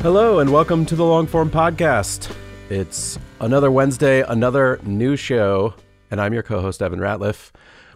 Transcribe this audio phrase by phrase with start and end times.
[0.00, 2.32] Hello, and welcome to the Longform Podcast.
[2.70, 5.74] It's another Wednesday, another new show,
[6.12, 7.50] and I'm your co host, Evan Ratliff.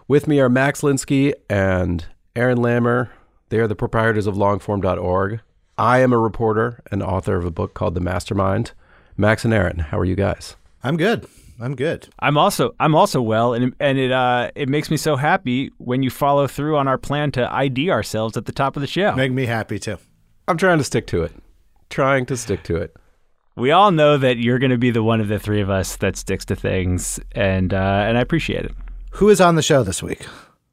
[0.09, 3.07] With me are Max Linsky and Aaron Lammer.
[3.47, 5.39] They are the proprietors of longform.org.
[5.77, 8.73] I am a reporter and author of a book called The Mastermind.
[9.15, 10.57] Max and Aaron, how are you guys?
[10.83, 11.25] I'm good.
[11.61, 12.09] I'm good.
[12.19, 16.03] I'm also I'm also well, and and it uh it makes me so happy when
[16.03, 19.15] you follow through on our plan to ID ourselves at the top of the show.
[19.15, 19.97] Make me happy too.
[20.49, 21.31] I'm trying to stick to it.
[21.89, 22.95] Trying to stick to it.
[23.55, 25.95] We all know that you're going to be the one of the three of us
[25.97, 28.71] that sticks to things, and uh, and I appreciate it.
[29.11, 30.25] Who is on the show this week?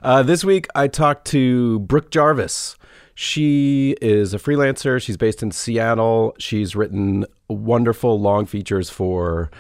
[0.03, 2.77] Uh, this week, I talked to Brooke Jarvis.
[3.15, 5.01] She is a freelancer.
[5.01, 6.35] She's based in Seattle.
[6.39, 9.51] She's written wonderful long features for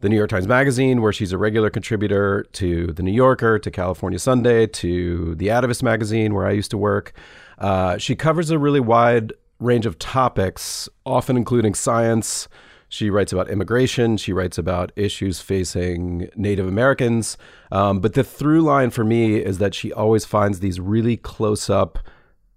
[0.00, 3.70] the New York Times Magazine, where she's a regular contributor to The New Yorker, to
[3.70, 7.12] California Sunday, to The Atavist Magazine, where I used to work.
[7.58, 12.48] Uh, she covers a really wide range of topics, often including science.
[12.88, 14.16] She writes about immigration.
[14.16, 17.38] She writes about issues facing Native Americans.
[17.70, 21.70] Um, but the through line for me is that she always finds these really close
[21.70, 22.00] up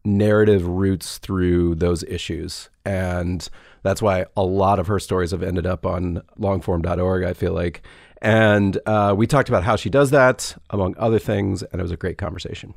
[0.03, 2.69] narrative roots through those issues.
[2.84, 3.47] And
[3.84, 7.84] that's why a lot of her stories have ended up on longform.org, I feel like.
[8.22, 11.91] And uh, we talked about how she does that, among other things, and it was
[11.91, 12.74] a great conversation.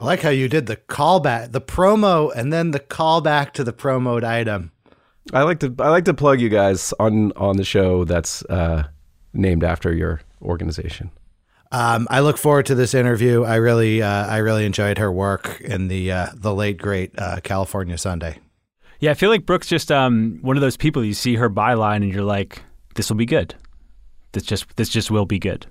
[0.00, 3.72] I like how you did the callback, the promo, and then the callback to the
[3.72, 4.72] promoed item.
[5.34, 8.84] I like to I like to plug you guys on on the show that's uh,
[9.34, 11.10] named after your organization.
[11.70, 13.44] Um, I look forward to this interview.
[13.44, 17.40] I really uh, I really enjoyed her work in the uh, the late great uh,
[17.44, 18.38] California Sunday.
[19.00, 21.04] Yeah, I feel like Brooke's just um, one of those people.
[21.04, 22.62] You see her byline, and you're like,
[22.94, 23.54] "This will be good.
[24.32, 25.66] This just this just will be good."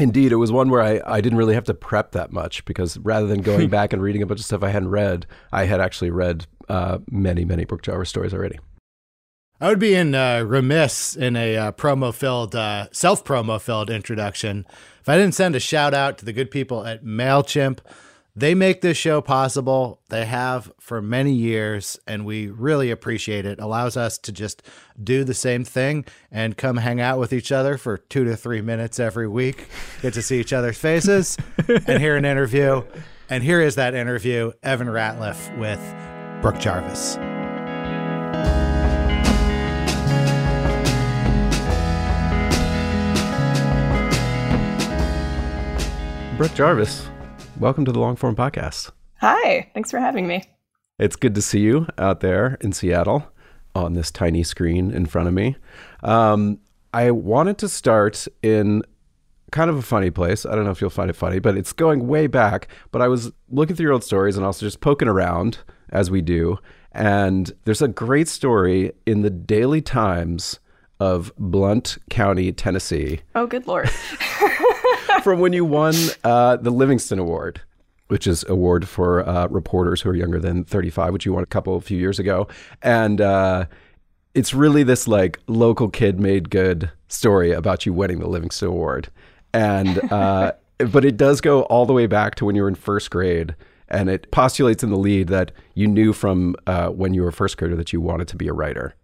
[0.00, 2.98] Indeed, it was one where I, I didn't really have to prep that much because
[2.98, 5.80] rather than going back and reading a bunch of stuff I hadn't read, I had
[5.80, 8.58] actually read uh, many, many Jarvis stories already.
[9.60, 13.90] I would be in uh, remiss in a uh, promo filled, uh, self promo filled
[13.90, 14.64] introduction
[15.00, 17.78] if I didn't send a shout out to the good people at MailChimp.
[18.34, 20.00] They make this show possible.
[20.08, 23.50] They have for many years, and we really appreciate it.
[23.50, 23.60] it.
[23.60, 24.62] Allows us to just
[25.02, 28.62] do the same thing and come hang out with each other for two to three
[28.62, 29.66] minutes every week.
[30.00, 31.36] Get to see each other's faces
[31.68, 32.82] and hear an interview.
[33.28, 35.80] And here is that interview Evan Ratliff with
[36.42, 37.16] Brooke Jarvis.
[46.36, 47.06] Brooke Jarvis,
[47.60, 48.90] welcome to the Longform Podcast.
[49.18, 50.42] Hi, thanks for having me.
[50.98, 53.30] It's good to see you out there in Seattle
[53.74, 55.56] on this tiny screen in front of me.
[56.02, 56.58] Um,
[56.94, 58.82] I wanted to start in
[59.52, 60.46] kind of a funny place.
[60.46, 62.68] I don't know if you'll find it funny, but it's going way back.
[62.92, 65.58] But I was looking through your old stories and also just poking around
[65.90, 66.58] as we do.
[66.92, 70.59] And there's a great story in the Daily Times
[71.00, 73.20] of Blount County, Tennessee.
[73.34, 73.90] Oh, good lord.
[75.22, 75.94] from when you won
[76.24, 77.60] uh, the Livingston Award,
[78.08, 81.46] which is award for uh, reporters who are younger than 35, which you won a
[81.46, 82.46] couple a few years ago,
[82.82, 83.64] and uh,
[84.34, 89.08] it's really this like local kid made good story about you winning the Livingston Award,
[89.52, 90.52] and uh,
[90.92, 93.54] but it does go all the way back to when you were in first grade.
[93.92, 97.56] And it postulates in the lead that you knew from uh, when you were first
[97.56, 98.94] grader that you wanted to be a writer.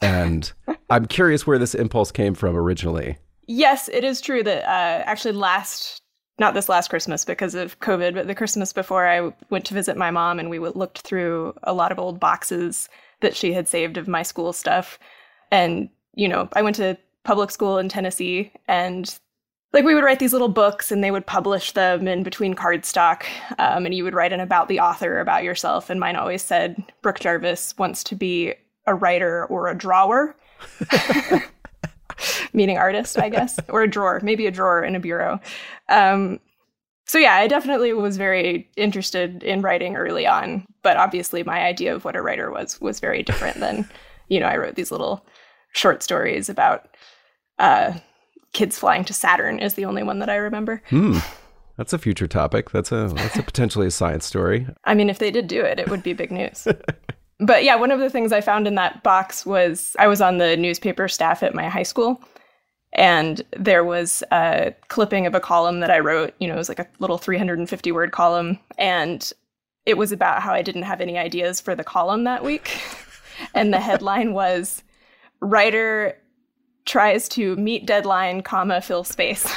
[0.00, 0.52] And
[0.90, 3.18] I'm curious where this impulse came from originally.
[3.46, 6.02] Yes, it is true that uh, actually last
[6.38, 9.96] not this last Christmas because of COVID, but the Christmas before, I went to visit
[9.96, 12.88] my mom and we looked through a lot of old boxes
[13.20, 15.00] that she had saved of my school stuff.
[15.50, 19.18] And, you know, I went to public school in Tennessee and
[19.72, 23.24] like we would write these little books and they would publish them in between cardstock
[23.58, 26.82] um, and you would write an about the author about yourself and mine always said
[27.02, 28.54] brooke jarvis wants to be
[28.86, 30.34] a writer or a drawer
[32.52, 35.40] meaning artist i guess or a drawer maybe a drawer in a bureau
[35.88, 36.40] um,
[37.06, 41.94] so yeah i definitely was very interested in writing early on but obviously my idea
[41.94, 43.88] of what a writer was was very different than
[44.28, 45.24] you know i wrote these little
[45.72, 46.88] short stories about
[47.58, 47.92] uh,
[48.52, 50.82] kids flying to Saturn is the only one that I remember.
[50.88, 51.18] Hmm.
[51.76, 52.70] That's a future topic.
[52.70, 54.66] That's a that's a potentially a science story.
[54.84, 56.66] I mean, if they did do it, it would be big news.
[57.40, 60.38] but yeah, one of the things I found in that box was I was on
[60.38, 62.20] the newspaper staff at my high school,
[62.92, 66.34] and there was a clipping of a column that I wrote.
[66.40, 69.32] You know, it was like a little 350 word column, and
[69.86, 72.80] it was about how I didn't have any ideas for the column that week.
[73.54, 74.82] and the headline was
[75.40, 76.18] writer
[76.84, 79.52] tries to meet deadline, comma, fill space.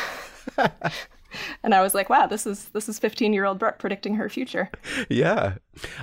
[1.64, 4.30] and I was like, wow, this is this is 15 year old Brooke predicting her
[4.30, 4.70] future.
[5.10, 5.56] Yeah,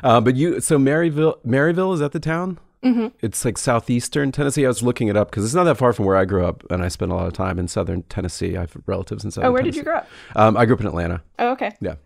[0.03, 2.59] uh, but you so Maryville, Maryville is that the town?
[2.83, 3.09] Mm-hmm.
[3.21, 4.65] It's like southeastern Tennessee.
[4.65, 6.65] I was looking it up because it's not that far from where I grew up,
[6.71, 8.57] and I spent a lot of time in southern Tennessee.
[8.57, 9.49] I have relatives in southern.
[9.49, 9.81] Oh, where Tennessee.
[9.81, 10.09] did you grow up?
[10.37, 11.23] Um, I grew up in Atlanta.
[11.39, 11.73] Oh, okay.
[11.81, 11.97] Yeah.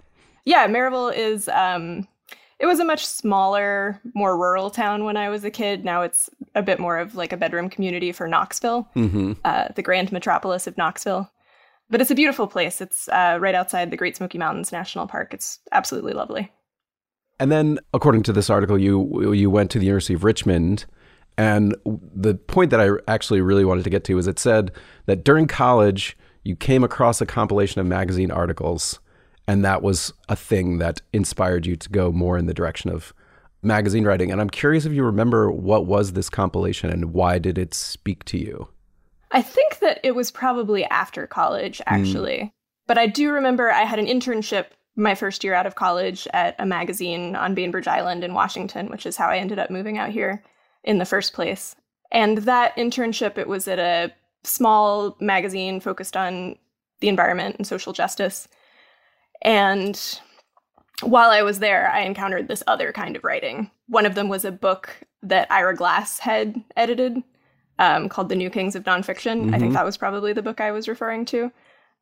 [0.44, 2.08] Yeah, Maryville is um,
[2.62, 5.84] it was a much smaller, more rural town when I was a kid.
[5.84, 9.32] Now it's a bit more of like a bedroom community for Knoxville, mm-hmm.
[9.44, 11.28] uh, the grand metropolis of Knoxville.
[11.92, 12.80] But it's a beautiful place.
[12.80, 15.34] It's uh, right outside the Great Smoky Mountains National Park.
[15.34, 16.50] It's absolutely lovely.
[17.38, 20.86] And then, according to this article, you you went to the University of Richmond,
[21.36, 24.72] and the point that I actually really wanted to get to is it said
[25.06, 28.98] that during college you came across a compilation of magazine articles
[29.46, 33.12] and that was a thing that inspired you to go more in the direction of
[33.62, 34.30] magazine writing.
[34.30, 38.24] And I'm curious if you remember what was this compilation and why did it speak
[38.26, 38.68] to you?
[39.32, 41.94] I think that it was probably after college, hmm.
[41.94, 42.38] actually.
[42.38, 42.52] Mm.
[42.86, 46.54] But I do remember I had an internship my first year out of college at
[46.58, 50.10] a magazine on Bainbridge Island in Washington, which is how I ended up moving out
[50.10, 50.42] here
[50.84, 51.74] in the first place.
[52.10, 54.12] And that internship, it was at a
[54.44, 56.56] small magazine focused on
[57.00, 58.48] the environment and social justice.
[59.40, 59.98] And
[61.02, 63.70] while I was there, I encountered this other kind of writing.
[63.88, 64.90] One of them was a book
[65.22, 67.22] that Ira Glass had edited
[67.82, 69.42] um, called The New Kings of Nonfiction.
[69.42, 69.54] Mm-hmm.
[69.54, 69.72] I think mm-hmm.
[69.72, 71.50] that was probably the book I was referring to.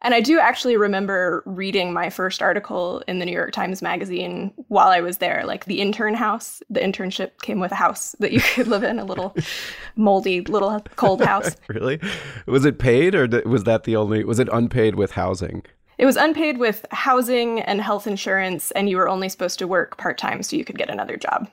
[0.03, 4.53] And I do actually remember reading my first article in the New York Times Magazine
[4.69, 6.63] while I was there, like the intern house.
[6.71, 9.35] The internship came with a house that you could live in, a little
[9.97, 11.57] moldy, little cold house.
[11.69, 11.99] really?
[12.47, 15.63] Was it paid or was that the only, was it unpaid with housing?
[15.97, 19.99] It was unpaid with housing and health insurance, and you were only supposed to work
[19.99, 21.51] part time so you could get another job.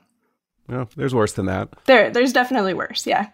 [0.69, 1.69] Well, there's worse than that.
[1.85, 3.27] There, there's definitely worse, yeah.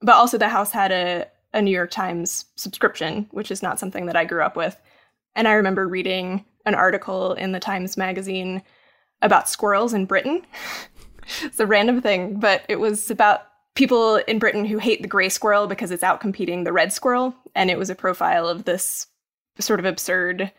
[0.00, 4.06] But also, the house had a, a New York Times subscription, which is not something
[4.06, 4.80] that I grew up with.
[5.34, 8.62] And I remember reading an article in the Times Magazine
[9.22, 10.42] about squirrels in Britain.
[11.42, 15.28] it's a random thing, but it was about people in Britain who hate the gray
[15.28, 17.34] squirrel because it's out competing the red squirrel.
[17.54, 19.06] And it was a profile of this
[19.58, 20.50] sort of absurd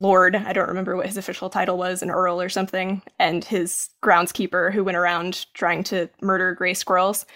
[0.00, 3.90] lord, I don't remember what his official title was, an earl or something, and his
[4.02, 7.26] groundskeeper who went around trying to murder gray squirrels.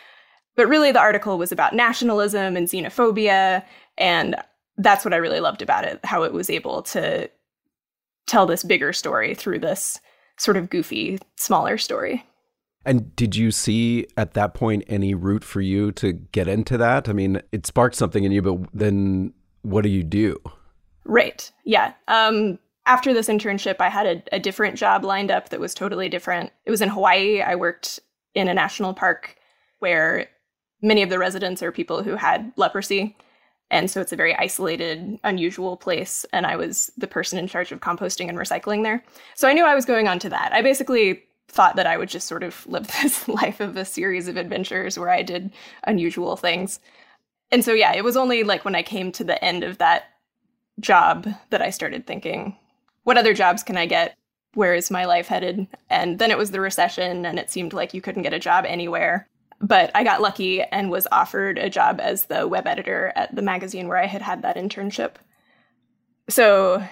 [0.56, 3.64] But really, the article was about nationalism and xenophobia,
[3.98, 4.36] and
[4.76, 7.30] that's what I really loved about it how it was able to
[8.26, 10.00] tell this bigger story through this
[10.36, 12.24] sort of goofy, smaller story.
[12.86, 17.08] And did you see at that point any route for you to get into that?
[17.08, 19.32] I mean, it sparked something in you, but then
[19.62, 20.38] what do you do?
[21.04, 21.50] Right.
[21.64, 21.94] Yeah.
[22.08, 26.08] Um, after this internship, I had a, a different job lined up that was totally
[26.08, 26.50] different.
[26.66, 27.40] It was in Hawaii.
[27.40, 28.00] I worked
[28.34, 29.36] in a national park
[29.78, 30.28] where
[30.82, 33.16] many of the residents are people who had leprosy.
[33.70, 36.24] And so it's a very isolated, unusual place.
[36.32, 39.02] And I was the person in charge of composting and recycling there.
[39.34, 40.52] So I knew I was going on to that.
[40.52, 44.28] I basically thought that I would just sort of live this life of a series
[44.28, 45.52] of adventures where I did
[45.86, 46.80] unusual things.
[47.50, 50.04] And so, yeah, it was only like when I came to the end of that
[50.80, 52.56] job that I started thinking,
[53.04, 54.16] what other jobs can I get?
[54.54, 55.66] Where is my life headed?
[55.90, 58.64] And then it was the recession, and it seemed like you couldn't get a job
[58.66, 59.28] anywhere.
[59.60, 63.42] But I got lucky and was offered a job as the web editor at the
[63.42, 65.14] magazine where I had had that internship.
[66.28, 66.82] So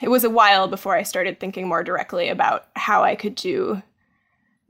[0.00, 3.82] it was a while before I started thinking more directly about how I could do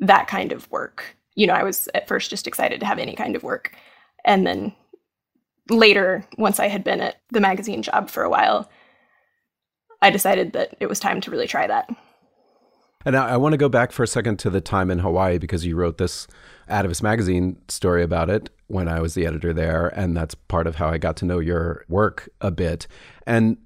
[0.00, 1.16] that kind of work.
[1.34, 3.74] You know, I was at first just excited to have any kind of work.
[4.24, 4.74] And then
[5.70, 8.70] later, once I had been at the magazine job for a while,
[10.02, 11.88] I decided that it was time to really try that.
[13.04, 15.38] And I, I want to go back for a second to the time in Hawaii
[15.38, 16.26] because you wrote this
[16.68, 19.88] Atavist Magazine story about it when I was the editor there.
[19.88, 22.86] And that's part of how I got to know your work a bit.
[23.26, 23.58] And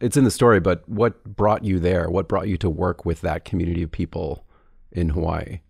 [0.00, 2.10] it's in the story, but what brought you there?
[2.10, 4.44] What brought you to work with that community of people
[4.90, 5.60] in Hawaii?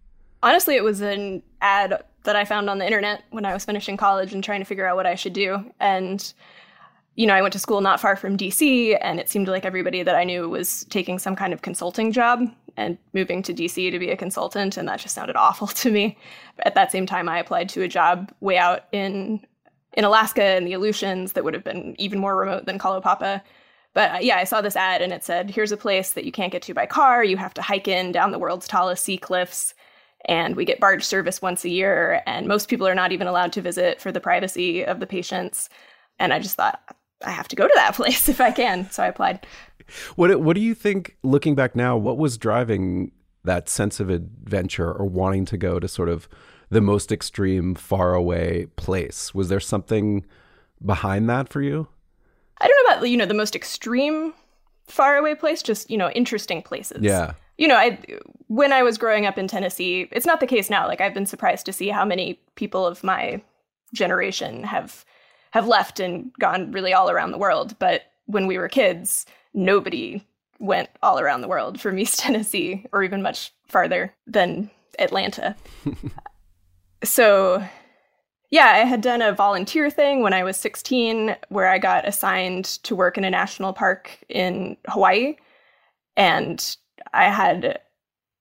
[0.43, 3.97] Honestly, it was an ad that I found on the internet when I was finishing
[3.97, 5.65] college and trying to figure out what I should do.
[5.81, 6.33] And
[7.15, 10.03] you know, I went to school not far from DC, and it seemed like everybody
[10.03, 12.41] that I knew was taking some kind of consulting job
[12.77, 16.17] and moving to DC to be a consultant, and that just sounded awful to me.
[16.61, 19.41] At that same time, I applied to a job way out in
[19.95, 23.43] in Alaska in the Aleutians that would have been even more remote than Kalaupapa.
[23.93, 26.33] But uh, yeah, I saw this ad and it said, "Here's a place that you
[26.33, 27.23] can't get to by car.
[27.23, 29.75] You have to hike in down the world's tallest sea cliffs."
[30.27, 33.53] And we get barge service once a year, and most people are not even allowed
[33.55, 35.69] to visit for the privacy of the patients.
[36.19, 36.81] And I just thought,
[37.25, 38.91] I have to go to that place if I can.
[38.91, 39.47] So I applied.
[40.17, 43.13] What What do you think, looking back now, what was driving
[43.45, 46.29] that sense of adventure or wanting to go to sort of
[46.71, 49.35] the most extreme, far away place?
[49.35, 50.25] Was there something
[50.85, 51.89] behind that for you?
[52.61, 54.33] I don't know about you know the most extreme
[54.87, 57.03] far away place, just you know interesting places.
[57.03, 57.33] Yeah.
[57.59, 57.99] You know, I
[58.47, 60.87] when I was growing up in Tennessee, it's not the case now.
[60.87, 63.43] Like I've been surprised to see how many people of my
[63.93, 65.05] generation have
[65.53, 67.79] have left and gone really all around the world.
[67.79, 70.27] But when we were kids, nobody
[70.59, 75.55] went all around the world from East Tennessee or even much farther than Atlanta.
[77.05, 77.63] so,
[78.51, 82.65] yeah, I had done a volunteer thing when I was 16 where I got assigned
[82.85, 85.37] to work in a national park in Hawaii.
[86.17, 86.77] And
[87.13, 87.81] I had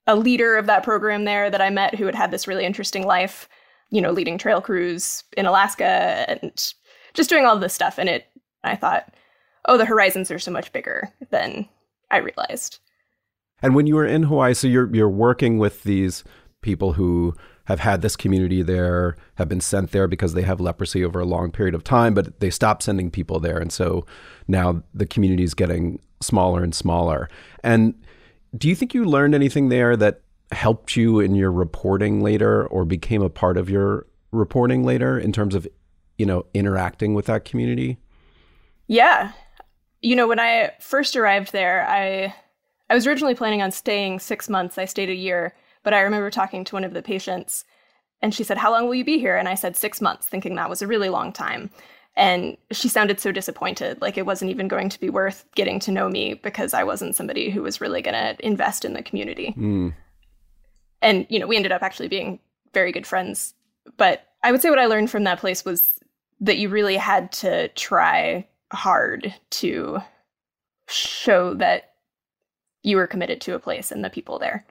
[0.07, 3.05] a leader of that program there that I met who had had this really interesting
[3.05, 3.47] life,
[3.89, 6.73] you know, leading trail crews in Alaska and
[7.13, 7.97] just doing all this stuff.
[7.97, 8.27] And it,
[8.63, 9.13] I thought,
[9.65, 11.67] oh, the horizons are so much bigger than
[12.09, 12.79] I realized.
[13.61, 16.23] And when you were in Hawaii, so you're you're working with these
[16.61, 21.05] people who have had this community there, have been sent there because they have leprosy
[21.05, 24.05] over a long period of time, but they stopped sending people there, and so
[24.47, 27.29] now the community is getting smaller and smaller.
[27.63, 27.93] And
[28.57, 32.83] do you think you learned anything there that helped you in your reporting later, or
[32.83, 35.67] became a part of your reporting later in terms of
[36.17, 37.97] you know, interacting with that community?
[38.87, 39.31] Yeah.
[40.01, 42.33] You know, when I first arrived there, I
[42.89, 44.77] I was originally planning on staying 6 months.
[44.77, 47.63] I stayed a year, but I remember talking to one of the patients
[48.21, 50.55] and she said, "How long will you be here?" and I said 6 months, thinking
[50.55, 51.69] that was a really long time.
[52.17, 55.91] And she sounded so disappointed, like it wasn't even going to be worth getting to
[55.91, 59.55] know me because I wasn't somebody who was really going to invest in the community.
[59.57, 59.93] Mm.
[61.01, 62.39] And, you know, we ended up actually being
[62.73, 63.53] very good friends.
[63.95, 66.00] But I would say what I learned from that place was
[66.41, 69.99] that you really had to try hard to
[70.87, 71.93] show that
[72.83, 74.65] you were committed to a place and the people there.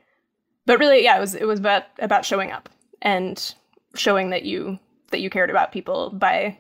[0.67, 2.69] But really, yeah, it was it was about about showing up
[3.01, 3.55] and
[3.95, 4.79] showing that you
[5.11, 6.59] that you cared about people by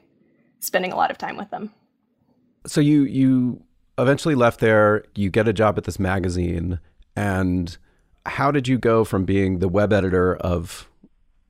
[0.60, 1.72] spending a lot of time with them.
[2.66, 3.62] So you you
[3.98, 6.80] eventually left there, you get a job at this magazine
[7.16, 7.76] and
[8.26, 10.88] how did you go from being the web editor of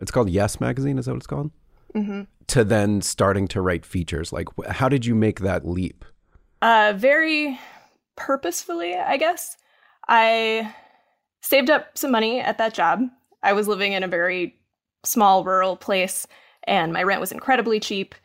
[0.00, 1.50] it's called Yes magazine, is that what it's called?
[1.94, 4.32] Mm-hmm to then starting to write features?
[4.32, 6.04] Like, how did you make that leap?
[6.60, 7.58] Uh, very
[8.16, 9.56] purposefully, I guess.
[10.08, 10.74] I
[11.42, 13.02] saved up some money at that job.
[13.44, 14.56] I was living in a very
[15.04, 16.26] small rural place,
[16.64, 18.16] and my rent was incredibly cheap.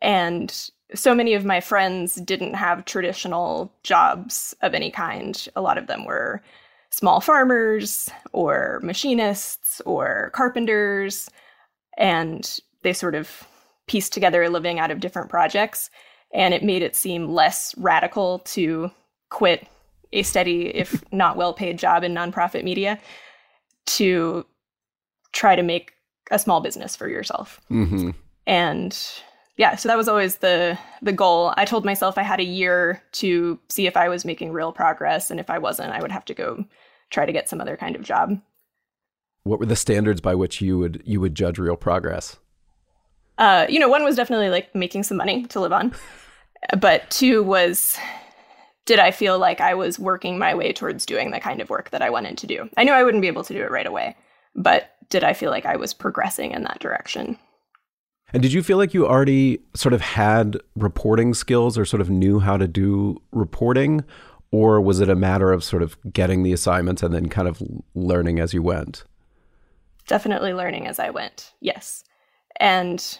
[0.00, 5.46] And so many of my friends didn't have traditional jobs of any kind.
[5.54, 6.42] A lot of them were
[6.88, 11.28] small farmers or machinists or carpenters.
[11.98, 13.48] And they sort of
[13.88, 15.90] pieced together a living out of different projects.
[16.32, 18.92] And it made it seem less radical to
[19.28, 19.66] quit
[20.12, 23.00] a steady, if not well paid job in nonprofit media
[23.86, 24.46] to
[25.32, 25.94] try to make
[26.30, 27.60] a small business for yourself.
[27.72, 28.10] Mm-hmm.
[28.46, 28.96] And
[29.56, 31.54] yeah, so that was always the the goal.
[31.56, 35.30] I told myself I had a year to see if I was making real progress,
[35.30, 36.64] and if I wasn't, I would have to go
[37.10, 38.40] try to get some other kind of job.
[39.42, 42.38] What were the standards by which you would you would judge real progress?
[43.38, 45.94] Uh, you know, one was definitely like making some money to live on,
[46.78, 47.98] but two was
[48.86, 51.90] did I feel like I was working my way towards doing the kind of work
[51.90, 52.70] that I wanted to do?
[52.76, 54.16] I knew I wouldn't be able to do it right away,
[54.54, 57.36] but did I feel like I was progressing in that direction?
[58.32, 62.10] And did you feel like you already sort of had reporting skills or sort of
[62.10, 64.04] knew how to do reporting?
[64.50, 67.62] Or was it a matter of sort of getting the assignments and then kind of
[67.94, 69.04] learning as you went?
[70.06, 72.04] Definitely learning as I went, yes.
[72.60, 73.18] And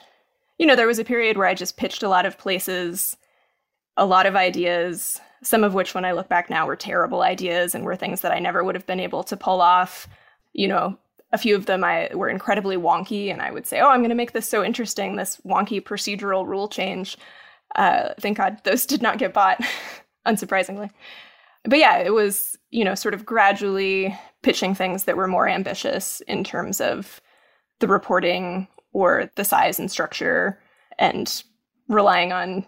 [0.59, 3.16] you know, there was a period where I just pitched a lot of places
[3.97, 7.75] a lot of ideas, some of which, when I look back now, were terrible ideas
[7.75, 10.07] and were things that I never would have been able to pull off.
[10.52, 10.99] You know,
[11.33, 14.11] a few of them I were incredibly wonky, and I would say, "Oh, I'm going
[14.11, 17.16] to make this so interesting, this wonky procedural rule change."
[17.75, 19.61] Uh, thank God those did not get bought,
[20.26, 20.90] unsurprisingly.
[21.64, 26.21] But yeah, it was you know sort of gradually pitching things that were more ambitious
[26.28, 27.21] in terms of
[27.81, 30.58] the reporting or the size and structure,
[30.98, 31.42] and
[31.86, 32.66] relying on.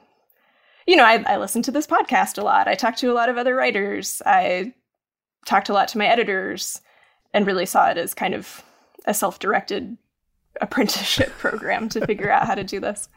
[0.86, 2.68] You know, I, I listened to this podcast a lot.
[2.68, 4.20] I talked to a lot of other writers.
[4.26, 4.74] I
[5.46, 6.82] talked a lot to my editors
[7.32, 8.62] and really saw it as kind of
[9.06, 9.96] a self-directed
[10.60, 13.08] apprenticeship program to figure out how to do this.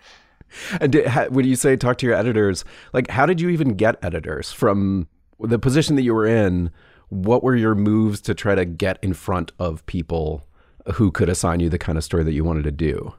[0.79, 2.63] And did, how, when you say talk to your editors,
[2.93, 5.07] like how did you even get editors from
[5.39, 6.71] the position that you were in?
[7.09, 10.45] What were your moves to try to get in front of people
[10.93, 13.13] who could assign you the kind of story that you wanted to do?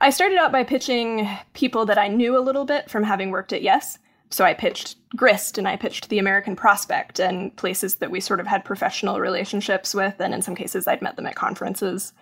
[0.00, 3.52] I started out by pitching people that I knew a little bit from having worked
[3.52, 3.98] at Yes.
[4.30, 8.40] So I pitched Grist and I pitched The American Prospect and places that we sort
[8.40, 10.20] of had professional relationships with.
[10.20, 12.12] And in some cases, I'd met them at conferences,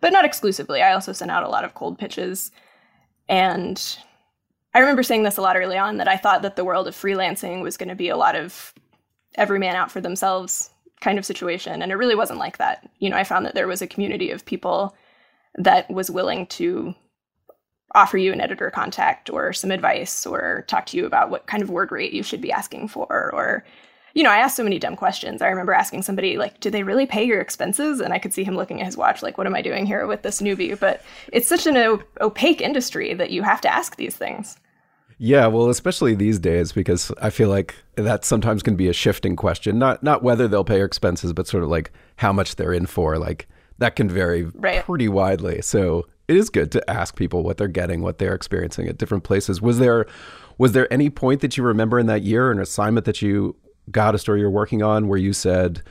[0.00, 0.82] but not exclusively.
[0.82, 2.52] I also sent out a lot of cold pitches.
[3.30, 3.82] And
[4.74, 6.94] I remember saying this a lot early on that I thought that the world of
[6.94, 8.74] freelancing was going to be a lot of
[9.36, 11.82] every man out for themselves kind of situation.
[11.82, 12.88] And it really wasn't like that.
[12.98, 14.94] You know, I found that there was a community of people
[15.56, 16.94] that was willing to
[17.94, 21.62] offer you an editor contact or some advice or talk to you about what kind
[21.62, 23.64] of word rate you should be asking for or
[24.14, 26.82] you know i asked so many dumb questions i remember asking somebody like do they
[26.82, 29.46] really pay your expenses and i could see him looking at his watch like what
[29.46, 33.30] am i doing here with this newbie but it's such an o- opaque industry that
[33.30, 34.56] you have to ask these things
[35.18, 39.36] yeah, well, especially these days, because I feel like that sometimes can be a shifting
[39.36, 39.78] question.
[39.78, 42.86] Not not whether they'll pay your expenses, but sort of like how much they're in
[42.86, 43.18] for.
[43.18, 44.84] Like that can vary right.
[44.84, 45.62] pretty widely.
[45.62, 49.24] So it is good to ask people what they're getting, what they're experiencing at different
[49.24, 49.62] places.
[49.62, 50.06] Was there
[50.58, 53.56] was there any point that you remember in that year, an assignment that you
[53.90, 55.82] got a story you're working on where you said,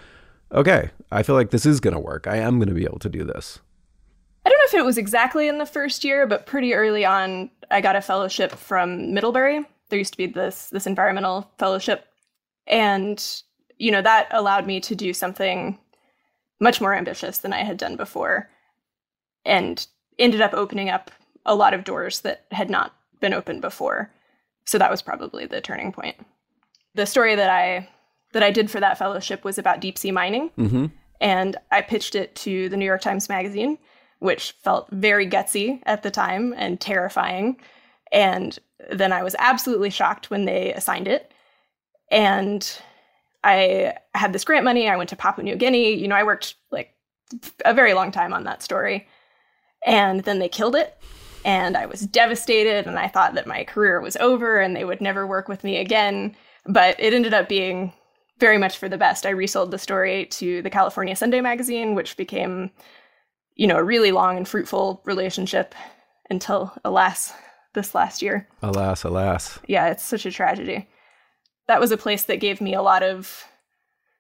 [0.52, 2.28] "Okay, I feel like this is going to work.
[2.28, 3.60] I am going to be able to do this."
[4.46, 7.50] I don't know if it was exactly in the first year, but pretty early on,
[7.74, 9.66] I got a fellowship from Middlebury.
[9.90, 12.08] There used to be this this environmental fellowship,
[12.68, 13.24] and
[13.78, 15.80] you know that allowed me to do something
[16.60, 18.50] much more ambitious than I had done before,
[19.44, 19.86] and
[20.20, 21.10] ended up opening up
[21.46, 24.12] a lot of doors that had not been opened before.
[24.66, 26.16] So that was probably the turning point.
[26.94, 27.90] The story that I
[28.34, 30.86] that I did for that fellowship was about deep sea mining, mm-hmm.
[31.20, 33.80] and I pitched it to the New York Times Magazine,
[34.24, 37.58] which felt very gutsy at the time and terrifying.
[38.10, 38.58] And
[38.90, 41.34] then I was absolutely shocked when they assigned it.
[42.10, 42.66] And
[43.44, 44.88] I had this grant money.
[44.88, 45.94] I went to Papua New Guinea.
[45.94, 46.96] You know, I worked like
[47.66, 49.10] a very long time on that story.
[49.86, 50.98] And then they killed it.
[51.44, 52.88] And I was devastated.
[52.88, 55.80] And I thought that my career was over and they would never work with me
[55.80, 56.34] again.
[56.66, 57.92] But it ended up being
[58.40, 59.26] very much for the best.
[59.26, 62.72] I resold the story to the California Sunday magazine, which became,
[63.56, 65.76] you know, a really long and fruitful relationship
[66.30, 67.34] until, alas,
[67.74, 68.48] this last year.
[68.62, 69.60] Alas, alas.
[69.68, 70.88] Yeah, it's such a tragedy.
[71.68, 73.46] That was a place that gave me a lot of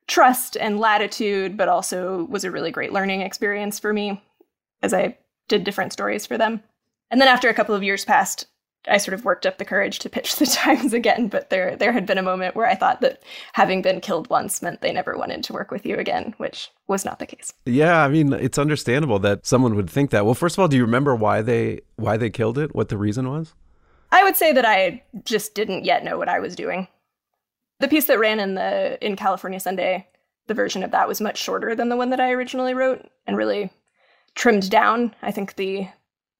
[0.07, 4.21] trust and latitude, but also was a really great learning experience for me
[4.81, 5.17] as I
[5.47, 6.61] did different stories for them.
[7.09, 8.47] And then after a couple of years passed,
[8.87, 11.91] I sort of worked up the courage to pitch the Times again, but there there
[11.91, 15.17] had been a moment where I thought that having been killed once meant they never
[15.17, 17.53] wanted to work with you again, which was not the case.
[17.65, 20.25] Yeah, I mean, it's understandable that someone would think that.
[20.25, 22.75] Well, first of all, do you remember why they why they killed it?
[22.75, 23.53] What the reason was?
[24.11, 26.87] I would say that I just didn't yet know what I was doing.
[27.79, 30.07] The piece that ran in the in California Sunday,
[30.47, 33.37] the version of that was much shorter than the one that I originally wrote and
[33.37, 33.71] really
[34.35, 35.15] trimmed down.
[35.21, 35.87] I think the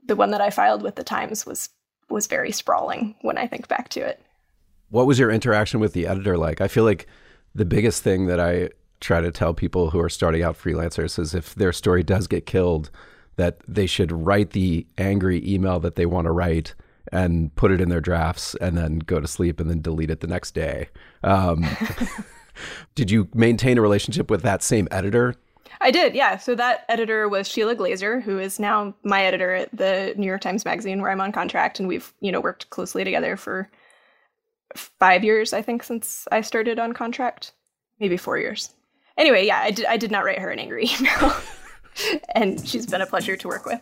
[0.06, 1.70] the one that I filed with the Times was
[2.10, 4.22] was very sprawling when I think back to it.
[4.90, 6.62] What was your interaction with the editor like?
[6.62, 7.08] I feel like
[7.56, 11.34] the biggest thing that I try to tell people who are starting out freelancers is
[11.34, 12.90] if their story does get killed,
[13.36, 16.76] that they should write the angry email that they want to write
[17.12, 20.22] and put it in their drafts and then go to sleep and then delete it
[20.22, 20.90] the next day.
[21.24, 21.66] Um,
[22.96, 25.36] did you maintain a relationship with that same editor
[25.82, 26.38] I did, yeah.
[26.38, 30.42] So that editor was Sheila Glaser, who is now my editor at the New York
[30.42, 33.70] Times Magazine, where I'm on contract, and we've you know worked closely together for
[34.76, 37.54] five years, I think, since I started on contract,
[38.00, 38.72] maybe four years.
[39.18, 39.86] Anyway, yeah, I did.
[39.86, 41.34] I did not write her an angry email,
[42.36, 43.82] and she's been a pleasure to work with.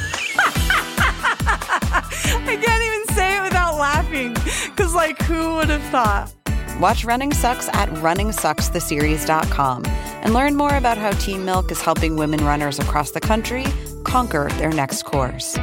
[2.51, 4.33] I can't even say it without laughing,
[4.65, 6.33] because, like, who would have thought?
[6.81, 12.43] Watch Running Sucks at runningsuckstheseries.com and learn more about how Team Milk is helping women
[12.43, 13.65] runners across the country
[14.03, 15.57] conquer their next course.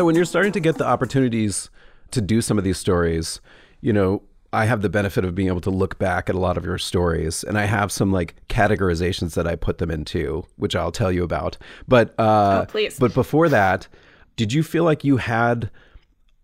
[0.00, 1.68] So when you're starting to get the opportunities
[2.12, 3.38] to do some of these stories,
[3.82, 6.56] you know, I have the benefit of being able to look back at a lot
[6.56, 10.74] of your stories, and I have some like categorizations that I put them into, which
[10.74, 11.58] I'll tell you about.
[11.86, 12.98] But uh, Oh, please.
[12.98, 13.88] but before that,
[14.36, 15.70] did you feel like you had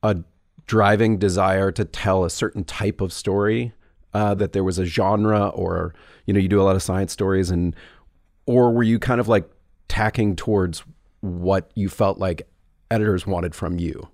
[0.03, 0.19] a
[0.67, 3.73] driving desire to tell a certain type of story?
[4.13, 5.95] Uh, that there was a genre, or
[6.27, 7.75] you know, you do a lot of science stories, and
[8.45, 9.49] or were you kind of like
[9.89, 10.85] tacking towards
[11.23, 12.47] what you felt like
[12.91, 14.09] editors wanted from you?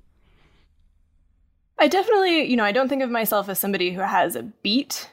[1.79, 5.11] I definitely, you know, I don't think of myself as somebody who has a beat.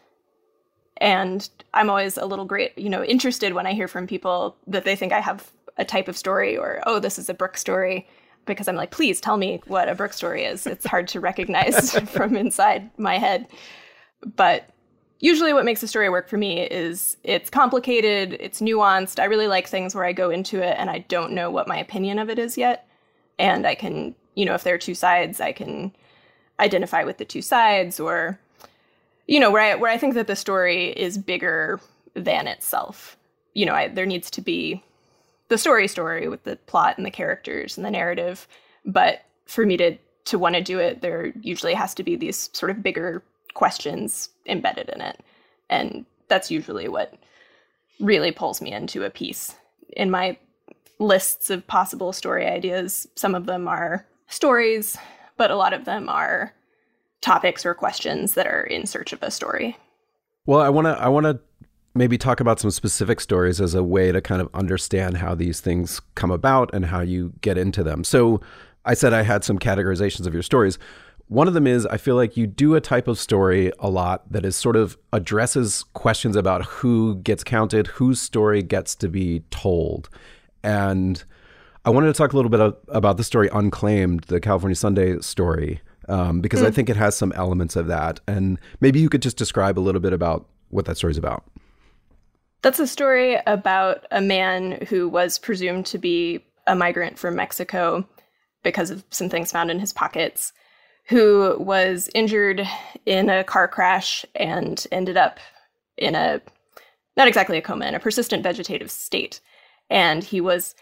[0.98, 4.84] And I'm always a little great, you know, interested when I hear from people that
[4.84, 8.08] they think I have a type of story or, oh, this is a Brooke story.
[8.46, 10.68] Because I'm like, please tell me what a Brooke story is.
[10.68, 13.48] It's hard to recognize from inside my head.
[14.36, 14.70] But
[15.20, 19.20] usually what makes a story work for me is it's complicated, it's nuanced.
[19.20, 21.78] I really like things where I go into it and I don't know what my
[21.78, 22.89] opinion of it is yet.
[23.40, 25.92] And I can, you know, if there are two sides, I can
[26.60, 28.38] identify with the two sides or
[29.28, 31.80] you know where I where I think that the story is bigger
[32.14, 33.18] than itself.
[33.54, 34.84] You know, I, there needs to be
[35.48, 38.48] the story story with the plot and the characters and the narrative,
[38.86, 42.50] but for me to to want to do it, there usually has to be these
[42.54, 43.24] sort of bigger
[43.54, 45.20] questions embedded in it.
[45.70, 47.16] And that's usually what
[48.00, 49.56] really pulls me into a piece.
[49.96, 50.38] In my
[51.00, 54.98] lists of possible story ideas, some of them are stories,
[55.38, 56.54] but a lot of them are
[57.22, 59.78] topics or questions that are in search of a story.
[60.46, 61.40] Well, I want to I want to
[61.96, 65.60] maybe talk about some specific stories as a way to kind of understand how these
[65.60, 68.04] things come about and how you get into them.
[68.04, 68.42] So,
[68.86, 70.80] I said I had some categorizations of your stories.
[71.28, 74.32] One of them is I feel like you do a type of story a lot
[74.32, 79.44] that is sort of addresses questions about who gets counted, whose story gets to be
[79.52, 80.10] told.
[80.64, 81.24] And
[81.86, 85.20] I wanted to talk a little bit of, about the story Unclaimed, the California Sunday
[85.20, 88.20] story, um, because I think it has some elements of that.
[88.28, 91.44] And maybe you could just describe a little bit about what that story's about.
[92.62, 98.08] That's a story about a man who was presumed to be a migrant from Mexico
[98.64, 100.52] because of some things found in his pockets,
[101.08, 102.68] who was injured
[103.06, 105.40] in a car crash and ended up
[105.98, 106.42] in a
[107.18, 109.40] not exactly a coma, in a persistent vegetative state.
[109.90, 110.76] And he was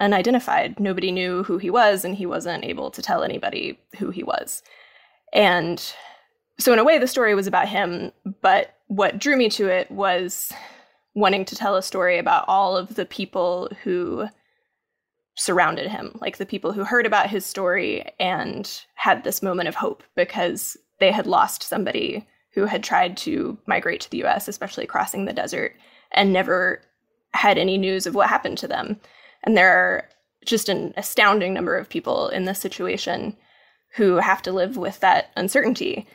[0.00, 0.78] unidentified.
[0.78, 4.62] Nobody knew who he was, and he wasn't able to tell anybody who he was.
[5.32, 5.82] And
[6.58, 9.90] so, in a way, the story was about him, but what drew me to it
[9.90, 10.52] was
[11.14, 14.28] wanting to tell a story about all of the people who
[15.36, 19.74] surrounded him, like the people who heard about his story and had this moment of
[19.74, 24.86] hope because they had lost somebody who had tried to migrate to the US, especially
[24.86, 25.74] crossing the desert,
[26.12, 26.82] and never
[27.34, 28.98] had any news of what happened to them.
[29.42, 30.08] And there are
[30.46, 33.36] just an astounding number of people in this situation
[33.94, 36.06] who have to live with that uncertainty.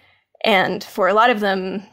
[0.43, 1.83] And for a lot of them,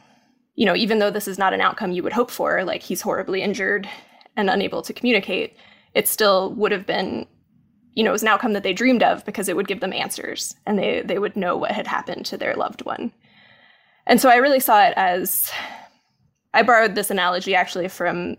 [0.54, 3.02] you know, even though this is not an outcome you would hope for, like he's
[3.02, 3.88] horribly injured
[4.36, 5.56] and unable to communicate,
[5.94, 7.26] it still would have been,
[7.94, 9.92] you know, it was an outcome that they dreamed of because it would give them
[9.92, 13.12] answers and they, they would know what had happened to their loved one.
[14.06, 15.50] And so I really saw it as
[16.54, 18.36] I borrowed this analogy actually from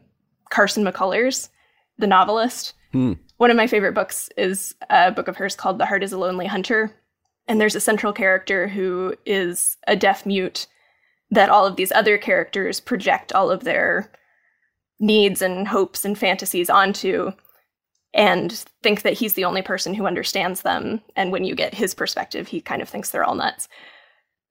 [0.50, 1.50] Carson McCullers,
[1.98, 2.74] the novelist.
[2.92, 3.14] Hmm.
[3.38, 6.18] One of my favorite books is a book of hers called The Heart is a
[6.18, 6.92] Lonely Hunter.
[7.48, 10.68] And there's a central character who is a deaf mute
[11.32, 14.12] that all of these other characters project all of their
[15.00, 17.32] needs and hopes and fantasies onto
[18.14, 21.02] and think that he's the only person who understands them.
[21.16, 23.68] And when you get his perspective, he kind of thinks they're all nuts.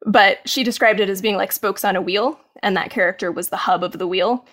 [0.07, 3.49] But she described it as being like spokes on a wheel, and that character was
[3.49, 4.47] the hub of the wheel.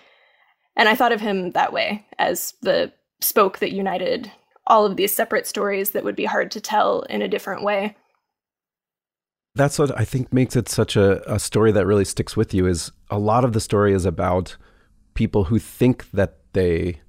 [0.76, 4.32] And I thought of him that way as the spoke that united
[4.68, 7.96] all of these separate stories that would be hard to tell in a different way.
[9.56, 12.66] That's what I think makes it such a, a story that really sticks with you
[12.66, 14.58] is a lot of the story is about
[15.14, 17.02] people who think that they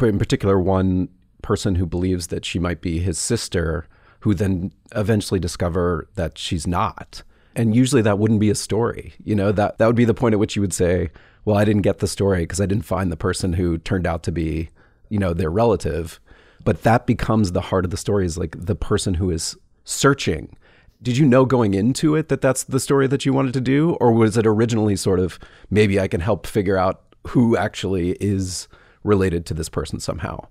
[0.00, 1.08] in particular one
[1.42, 3.86] person who believes that she might be his sister
[4.20, 7.22] who then eventually discover that she's not.
[7.54, 9.14] And usually that wouldn't be a story.
[9.22, 11.10] You know, that that would be the point at which you would say,
[11.46, 14.24] well, I didn't get the story because I didn't find the person who turned out
[14.24, 14.68] to be,
[15.08, 16.20] you know, their relative.
[16.64, 20.56] But that becomes the heart of the story is like the person who is searching.
[21.00, 23.92] Did you know going into it that that's the story that you wanted to do?
[24.00, 25.38] Or was it originally sort of
[25.70, 28.66] maybe i can help figure out who actually is
[29.04, 30.44] related to this person somehow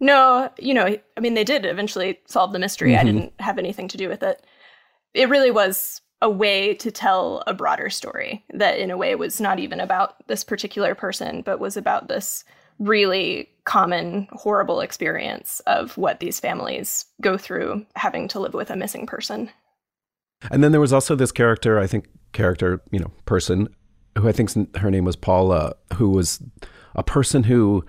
[0.00, 2.92] no you know i mean they did eventually solve the mystery.
[2.92, 3.00] Mm-hmm.
[3.00, 4.44] i didn't have anything to do with it.
[5.12, 9.40] It really was a way to tell a broader story that in a way was
[9.40, 12.44] not even about this particular person but was about this
[12.78, 18.76] really common horrible experience of what these families go through having to live with a
[18.76, 19.50] missing person
[20.50, 23.68] and then there was also this character, I think, character, you know, person
[24.16, 26.42] who I think her name was Paula, who was
[26.94, 27.84] a person who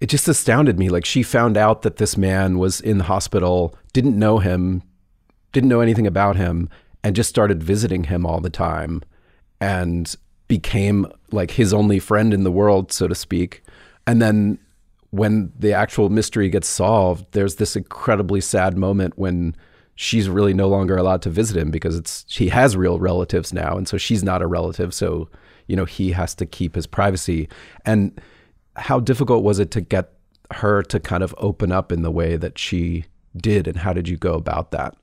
[0.00, 0.88] it just astounded me.
[0.88, 4.82] Like she found out that this man was in the hospital, didn't know him,
[5.52, 6.68] didn't know anything about him,
[7.06, 9.00] and just started visiting him all the time
[9.60, 10.16] and
[10.48, 13.62] became like his only friend in the world, so to speak.
[14.08, 14.58] And then
[15.10, 19.54] when the actual mystery gets solved, there's this incredibly sad moment when
[19.94, 23.76] she's really no longer allowed to visit him because it's he has real relatives now
[23.76, 25.26] and so she's not a relative so
[25.68, 27.48] you know he has to keep his privacy
[27.86, 28.20] and
[28.74, 30.12] how difficult was it to get
[30.50, 33.06] her to kind of open up in the way that she
[33.38, 34.94] did and how did you go about that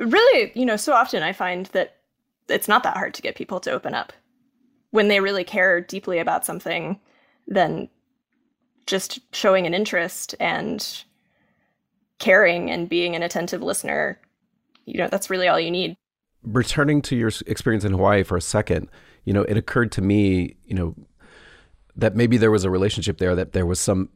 [0.00, 1.96] really you know so often i find that
[2.48, 4.12] it's not that hard to get people to open up
[4.90, 6.98] when they really care deeply about something
[7.46, 7.88] then
[8.88, 11.04] just showing an interest and
[12.18, 14.18] caring and being an attentive listener,
[14.86, 15.96] you know, that's really all you need.
[16.42, 18.88] Returning to your experience in Hawaii for a second,
[19.24, 20.94] you know, it occurred to me, you know,
[21.96, 24.08] that maybe there was a relationship there, that there was some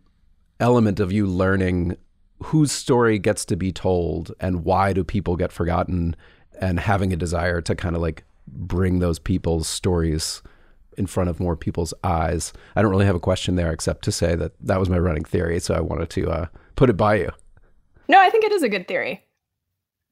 [0.59, 1.97] element of you learning
[2.44, 6.16] whose story gets to be told and why do people get forgotten
[6.61, 10.42] and having a desire to kind of like bring those people's stories
[10.98, 12.52] in front of more people's eyes.
[12.76, 15.24] I don't really have a question there except to say that that was my running
[15.24, 15.59] theory.
[15.61, 17.31] So I wanted to uh, put it by you.
[18.09, 19.24] No, I think it is a good theory.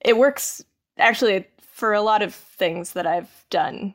[0.01, 0.65] It works
[0.99, 3.95] actually for a lot of things that I've done.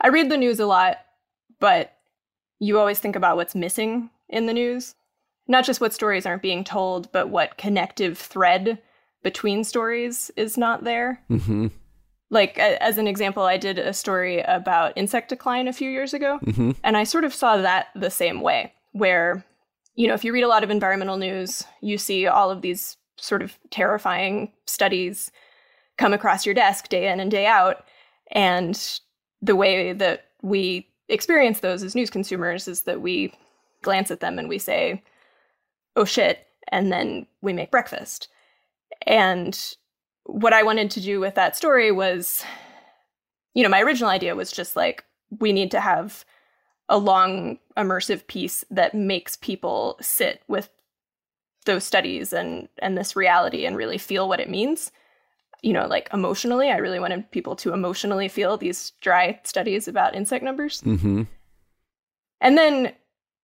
[0.00, 0.98] I read the news a lot,
[1.58, 1.96] but
[2.58, 4.94] you always think about what's missing in the news.
[5.48, 8.78] Not just what stories aren't being told, but what connective thread
[9.22, 11.22] between stories is not there.
[11.30, 11.68] Mm-hmm.
[12.30, 16.38] Like, as an example, I did a story about insect decline a few years ago,
[16.44, 16.72] mm-hmm.
[16.84, 19.44] and I sort of saw that the same way, where
[19.98, 22.96] you know, if you read a lot of environmental news, you see all of these
[23.16, 25.32] sort of terrifying studies
[25.96, 27.84] come across your desk day in and day out.
[28.30, 28.80] And
[29.42, 33.32] the way that we experience those as news consumers is that we
[33.82, 35.02] glance at them and we say,
[35.98, 38.28] oh shit, and then we make breakfast.
[39.06, 39.58] And
[40.24, 42.44] what I wanted to do with that story was,
[43.54, 45.04] you know, my original idea was just like,
[45.40, 46.24] we need to have
[46.88, 50.70] a long immersive piece that makes people sit with
[51.66, 54.90] those studies and and this reality and really feel what it means
[55.60, 60.14] you know like emotionally i really wanted people to emotionally feel these dry studies about
[60.14, 61.24] insect numbers Mm-hmm.
[62.40, 62.94] and then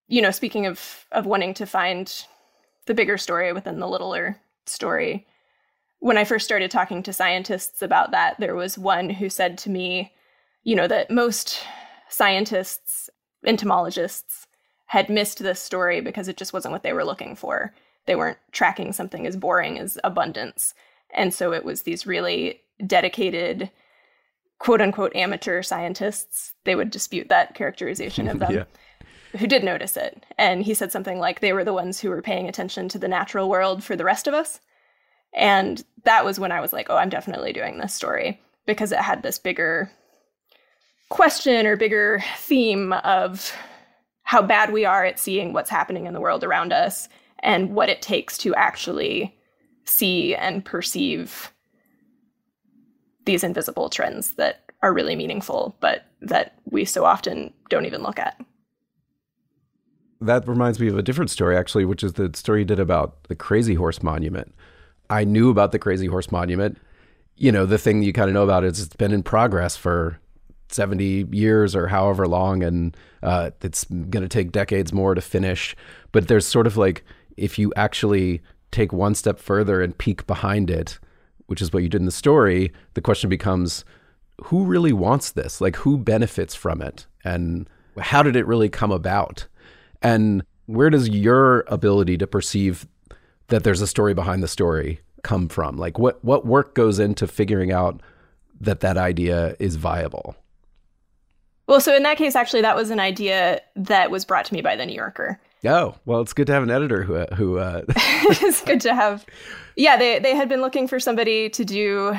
[0.07, 2.25] you know speaking of of wanting to find
[2.85, 5.27] the bigger story within the littler story.
[5.99, 9.69] When i first started talking to scientists about that there was one who said to
[9.69, 10.13] me
[10.63, 11.63] you know that most
[12.09, 13.09] scientists
[13.45, 14.47] entomologists
[14.87, 17.73] had missed this story because it just wasn't what they were looking for.
[18.05, 20.73] They weren't tracking something as boring as abundance.
[21.13, 23.71] And so it was these really dedicated
[24.59, 26.53] quote unquote amateur scientists.
[26.65, 28.53] They would dispute that characterization of them.
[28.53, 28.63] Yeah.
[29.37, 30.25] Who did notice it.
[30.37, 33.07] And he said something like they were the ones who were paying attention to the
[33.07, 34.59] natural world for the rest of us.
[35.33, 38.99] And that was when I was like, oh, I'm definitely doing this story because it
[38.99, 39.91] had this bigger
[41.09, 43.53] question or bigger theme of
[44.23, 47.07] how bad we are at seeing what's happening in the world around us
[47.39, 49.37] and what it takes to actually
[49.83, 51.51] see and perceive
[53.25, 58.19] these invisible trends that are really meaningful, but that we so often don't even look
[58.19, 58.39] at.
[60.25, 63.23] That reminds me of a different story, actually, which is the story you did about
[63.25, 64.53] the Crazy Horse Monument.
[65.09, 66.77] I knew about the Crazy Horse Monument.
[67.37, 70.19] You know, the thing you kind of know about is it's been in progress for
[70.69, 75.75] 70 years or however long, and uh, it's going to take decades more to finish.
[76.11, 77.03] But there's sort of like,
[77.37, 80.99] if you actually take one step further and peek behind it,
[81.45, 83.85] which is what you did in the story, the question becomes
[84.45, 85.61] who really wants this?
[85.61, 87.05] Like, who benefits from it?
[87.23, 89.47] And how did it really come about?
[90.01, 92.87] And where does your ability to perceive
[93.47, 95.77] that there's a story behind the story come from?
[95.77, 98.01] Like, what, what work goes into figuring out
[98.59, 100.35] that that idea is viable?
[101.67, 104.61] Well, so in that case, actually, that was an idea that was brought to me
[104.61, 105.39] by the New Yorker.
[105.65, 109.25] Oh, well, it's good to have an editor who, who, uh, it's good to have.
[109.75, 112.15] Yeah, they, they had been looking for somebody to do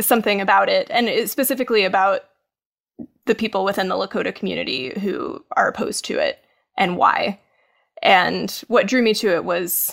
[0.00, 2.22] something about it, and it- specifically about
[3.26, 6.42] the people within the Lakota community who are opposed to it
[6.76, 7.38] and why.
[8.02, 9.92] And what drew me to it was,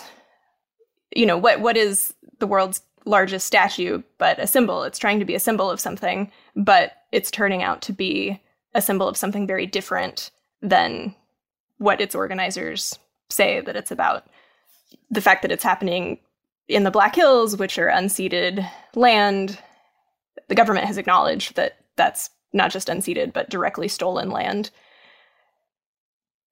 [1.16, 4.84] you know, what what is the world's largest statue but a symbol?
[4.84, 8.42] It's trying to be a symbol of something, but it's turning out to be
[8.74, 11.16] a symbol of something very different than
[11.78, 12.98] what its organizers
[13.30, 14.28] say that it's about.
[15.10, 16.20] The fact that it's happening
[16.68, 19.58] in the Black Hills, which are unceded land,
[20.48, 24.72] the government has acknowledged that that's not just unceded, but directly stolen land.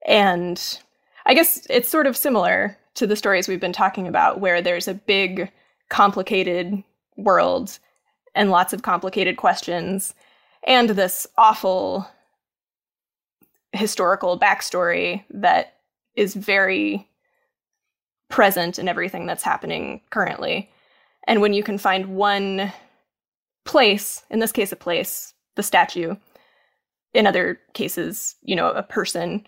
[0.08, 0.80] And
[1.26, 4.88] I guess it's sort of similar to the stories we've been talking about, where there's
[4.88, 5.52] a big,
[5.90, 6.82] complicated
[7.18, 7.78] world
[8.34, 10.16] and lots of complicated questions,
[10.66, 12.10] and this awful
[13.74, 15.76] historical backstory that
[16.16, 17.08] is very
[18.30, 20.70] present in everything that's happening currently.
[21.28, 22.72] And when you can find one
[23.66, 26.16] place, in this case, a place, the statue,
[27.14, 29.46] in other cases, you know, a person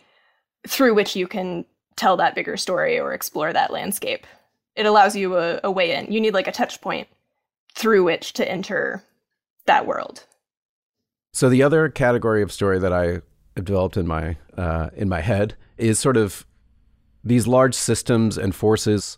[0.68, 4.26] through which you can tell that bigger story or explore that landscape.
[4.76, 6.12] It allows you a, a way in.
[6.12, 7.08] You need like a touch point
[7.76, 9.04] through which to enter
[9.66, 10.26] that world.
[11.34, 13.22] So the other category of story that I
[13.56, 16.46] have developed in my uh, in my head is sort of
[17.24, 19.18] these large systems and forces,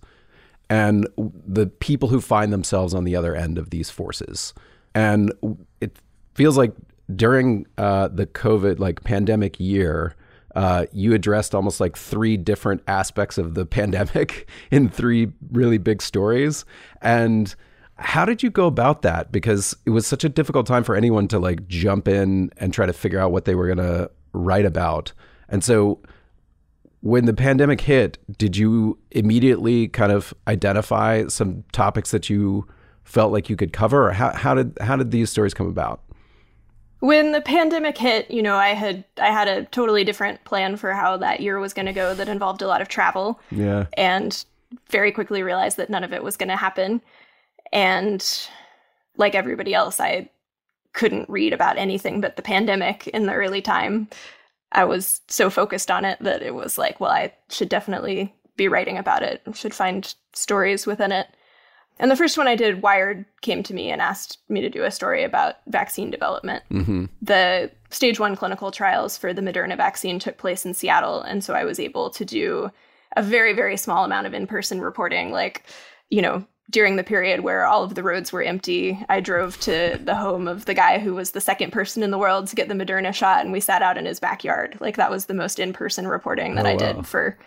[0.69, 4.53] and the people who find themselves on the other end of these forces.
[4.93, 5.31] And
[5.79, 5.97] it
[6.33, 6.73] feels like
[7.15, 10.15] during uh, the COVID like pandemic year,
[10.55, 16.01] uh, you addressed almost like three different aspects of the pandemic in three really big
[16.01, 16.65] stories,
[17.01, 17.55] and
[18.01, 19.31] how did you go about that?
[19.31, 22.85] Because it was such a difficult time for anyone to like jump in and try
[22.85, 25.13] to figure out what they were going to write about.
[25.49, 25.99] And so
[27.01, 32.67] when the pandemic hit, did you immediately kind of identify some topics that you
[33.03, 36.01] felt like you could cover or how, how did how did these stories come about?
[37.01, 40.93] When the pandemic hit, you know, I had I had a totally different plan for
[40.93, 43.39] how that year was going to go that involved a lot of travel.
[43.49, 43.87] Yeah.
[43.93, 44.45] And
[44.89, 47.01] very quickly realized that none of it was going to happen.
[47.73, 48.25] And
[49.17, 50.29] like everybody else, I
[50.93, 54.07] couldn't read about anything but the pandemic in the early time.
[54.71, 58.67] I was so focused on it that it was like, well, I should definitely be
[58.67, 59.41] writing about it.
[59.47, 61.27] I should find stories within it.
[61.99, 64.83] And the first one I did, Wired came to me and asked me to do
[64.83, 66.63] a story about vaccine development.
[66.71, 67.05] Mm-hmm.
[67.21, 71.21] The stage one clinical trials for the Moderna vaccine took place in Seattle.
[71.21, 72.71] And so I was able to do
[73.15, 75.65] a very, very small amount of in person reporting, like,
[76.09, 79.99] you know, during the period where all of the roads were empty, I drove to
[80.01, 82.69] the home of the guy who was the second person in the world to get
[82.69, 84.77] the Moderna shot, and we sat out in his backyard.
[84.79, 86.93] Like that was the most in person reporting that Oh, I wow.
[86.93, 87.37] did for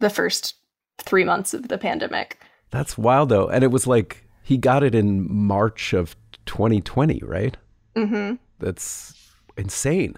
[0.00, 0.56] the first
[0.98, 2.40] three months of the pandemic.
[2.70, 3.48] That's wild though.
[3.48, 6.16] And it was like he got it in March of
[6.46, 7.56] 2020, right?
[7.96, 9.14] hmm That's
[9.56, 10.16] insane.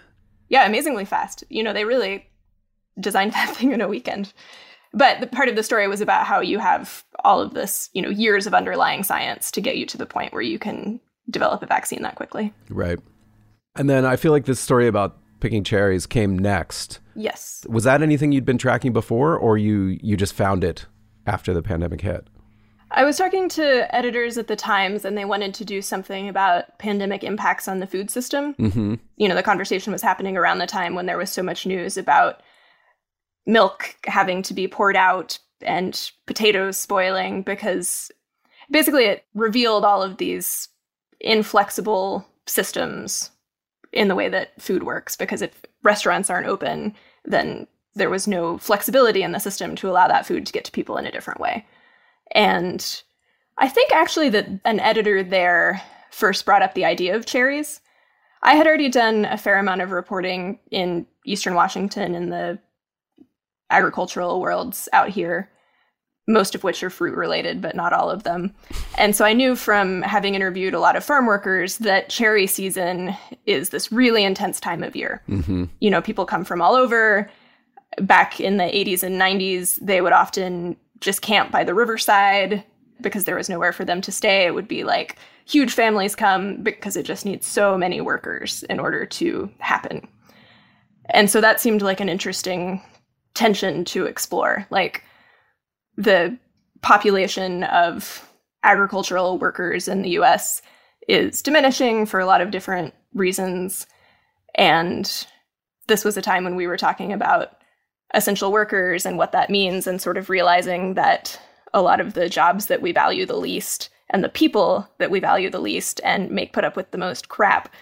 [0.48, 1.44] Yeah, amazingly fast.
[1.48, 2.26] You know, they really
[2.98, 4.32] designed that thing in a weekend.
[4.92, 8.02] But the part of the story was about how you have all of this, you
[8.02, 11.62] know, years of underlying science to get you to the point where you can develop
[11.62, 12.52] a vaccine that quickly.
[12.68, 12.98] Right.
[13.76, 16.98] And then I feel like this story about picking cherries came next.
[17.14, 17.64] Yes.
[17.68, 20.86] Was that anything you'd been tracking before or you you just found it
[21.24, 22.26] after the pandemic hit?
[22.92, 26.78] I was talking to editors at the Times and they wanted to do something about
[26.78, 28.54] pandemic impacts on the food system.
[28.54, 28.98] Mhm.
[29.16, 31.96] You know, the conversation was happening around the time when there was so much news
[31.96, 32.42] about
[33.46, 38.10] milk having to be poured out and potatoes spoiling because
[38.70, 40.68] basically it revealed all of these
[41.20, 43.30] inflexible systems
[43.92, 48.56] in the way that food works because if restaurants aren't open then there was no
[48.58, 51.40] flexibility in the system to allow that food to get to people in a different
[51.40, 51.66] way
[52.32, 53.02] and
[53.58, 57.80] i think actually that an editor there first brought up the idea of cherries
[58.42, 62.58] i had already done a fair amount of reporting in eastern washington in the
[63.70, 65.50] agricultural worlds out here
[66.30, 68.54] most of which are fruit related, but not all of them.
[68.96, 73.16] And so I knew from having interviewed a lot of farm workers that cherry season
[73.46, 75.22] is this really intense time of year.
[75.28, 75.64] Mm-hmm.
[75.80, 77.30] You know, people come from all over.
[77.98, 82.64] Back in the 80s and 90s, they would often just camp by the riverside
[83.00, 84.46] because there was nowhere for them to stay.
[84.46, 88.78] It would be like huge families come because it just needs so many workers in
[88.78, 90.06] order to happen.
[91.06, 92.82] And so that seemed like an interesting
[93.34, 94.66] tension to explore.
[94.70, 95.02] Like,
[95.96, 96.38] the
[96.82, 98.26] population of
[98.62, 100.62] agricultural workers in the US
[101.08, 103.86] is diminishing for a lot of different reasons.
[104.54, 105.26] And
[105.88, 107.59] this was a time when we were talking about
[108.14, 111.40] essential workers and what that means, and sort of realizing that
[111.72, 115.20] a lot of the jobs that we value the least and the people that we
[115.20, 117.72] value the least and make put up with the most crap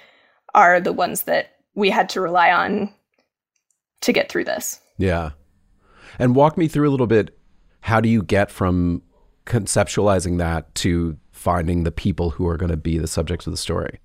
[0.54, 2.92] are the ones that we had to rely on
[4.00, 4.80] to get through this.
[4.98, 5.30] Yeah.
[6.18, 7.38] And walk me through a little bit
[7.80, 9.02] how do you get from
[9.46, 13.56] conceptualizing that to finding the people who are going to be the subjects of the
[13.56, 14.00] story?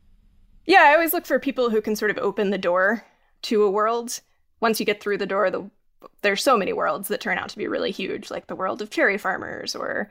[0.65, 3.03] Yeah, I always look for people who can sort of open the door
[3.43, 4.21] to a world.
[4.61, 5.69] Once you get through the door, the
[6.21, 8.89] there's so many worlds that turn out to be really huge, like the world of
[8.89, 10.09] cherry farmers or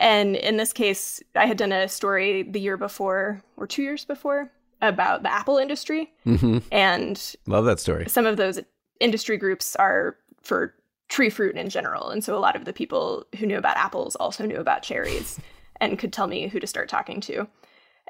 [0.00, 4.04] and in this case, I had done a story the year before or 2 years
[4.04, 4.50] before
[4.82, 6.58] about the apple industry Mm-hmm.
[6.72, 8.08] and Love that story.
[8.08, 8.60] some of those
[9.00, 10.74] industry groups are for
[11.08, 12.08] tree fruit in general.
[12.10, 15.38] And so a lot of the people who knew about apples also knew about cherries
[15.80, 17.46] and could tell me who to start talking to.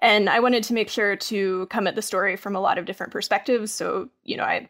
[0.00, 2.84] And I wanted to make sure to come at the story from a lot of
[2.86, 3.72] different perspectives.
[3.72, 4.68] So, you know, I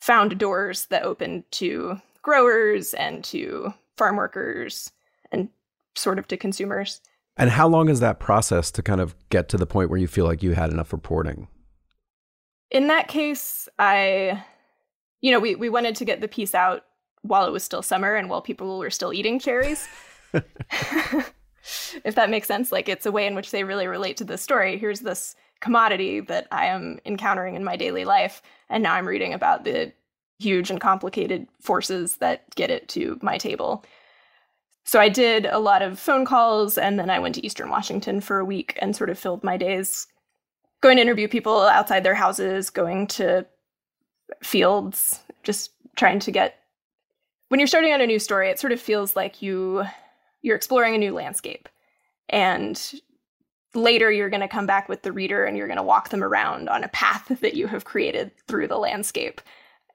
[0.00, 4.90] found doors that opened to growers and to farm workers
[5.32, 5.48] and
[5.94, 7.00] sort of to consumers.
[7.36, 10.06] And how long is that process to kind of get to the point where you
[10.06, 11.48] feel like you had enough reporting?
[12.70, 14.44] In that case, I,
[15.20, 16.84] you know, we, we wanted to get the piece out
[17.22, 19.88] while it was still summer and while people were still eating cherries.
[22.04, 24.38] if that makes sense, like it's a way in which they really relate to the
[24.38, 24.78] story.
[24.78, 29.32] Here's this commodity that I am encountering in my daily life, and now I'm reading
[29.32, 29.92] about the
[30.38, 33.84] huge and complicated forces that get it to my table.
[34.84, 38.20] So I did a lot of phone calls, and then I went to Eastern Washington
[38.20, 40.06] for a week and sort of filled my days
[40.84, 43.46] going to interview people outside their houses, going to
[44.42, 46.56] fields, just trying to get
[47.48, 49.84] when you're starting on a new story, it sort of feels like you
[50.42, 51.70] you're exploring a new landscape.
[52.28, 53.00] And
[53.74, 56.22] later you're going to come back with the reader and you're going to walk them
[56.22, 59.40] around on a path that you have created through the landscape.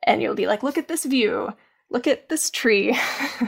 [0.04, 1.54] And you'll be like, "Look at this view.
[1.90, 2.98] Look at this tree."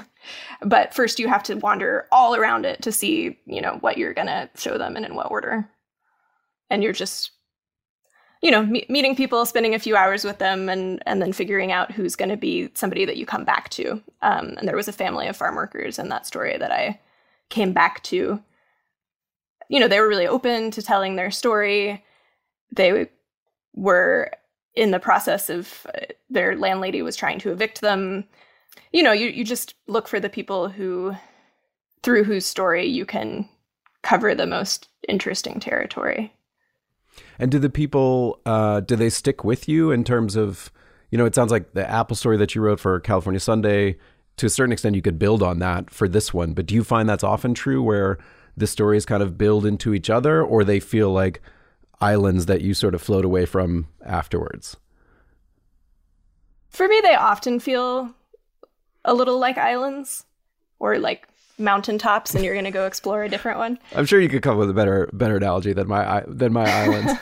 [0.61, 4.13] but first you have to wander all around it to see, you know, what you're
[4.13, 5.69] going to show them and in what order.
[6.69, 7.31] And you're just
[8.41, 11.71] you know, me- meeting people, spending a few hours with them, and and then figuring
[11.71, 14.01] out who's going to be somebody that you come back to.
[14.21, 16.99] Um, and there was a family of farm workers in that story that I
[17.49, 18.41] came back to.
[19.71, 22.03] You know, they were really open to telling their story.
[22.75, 23.07] They
[23.73, 24.31] were
[24.75, 28.25] in the process of uh, their landlady was trying to evict them.
[28.91, 31.15] You know, you you just look for the people who,
[32.03, 33.47] through whose story you can
[34.01, 36.33] cover the most interesting territory.
[37.39, 40.69] And do the people, uh, do they stick with you in terms of,
[41.11, 43.97] you know, it sounds like the Apple story that you wrote for California Sunday,
[44.37, 46.53] to a certain extent, you could build on that for this one.
[46.53, 48.17] But do you find that's often true where
[48.55, 51.41] the stories kind of build into each other or they feel like
[51.99, 54.77] islands that you sort of float away from afterwards?
[56.69, 58.13] For me, they often feel
[59.03, 60.25] a little like islands
[60.79, 61.27] or like
[61.57, 63.79] mountaintops and you're going to go explore a different one.
[63.95, 66.69] I'm sure you could come up with a better better analogy than my than my
[66.69, 67.13] islands.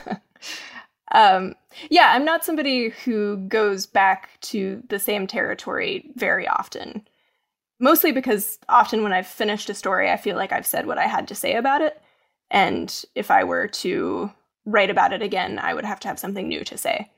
[1.12, 1.56] um,
[1.90, 7.08] yeah, I'm not somebody who goes back to the same territory very often.
[7.80, 11.08] Mostly because often when I've finished a story, I feel like I've said what I
[11.08, 12.02] had to say about it.
[12.52, 14.32] And if I were to
[14.66, 17.12] write about it again, I would have to have something new to say.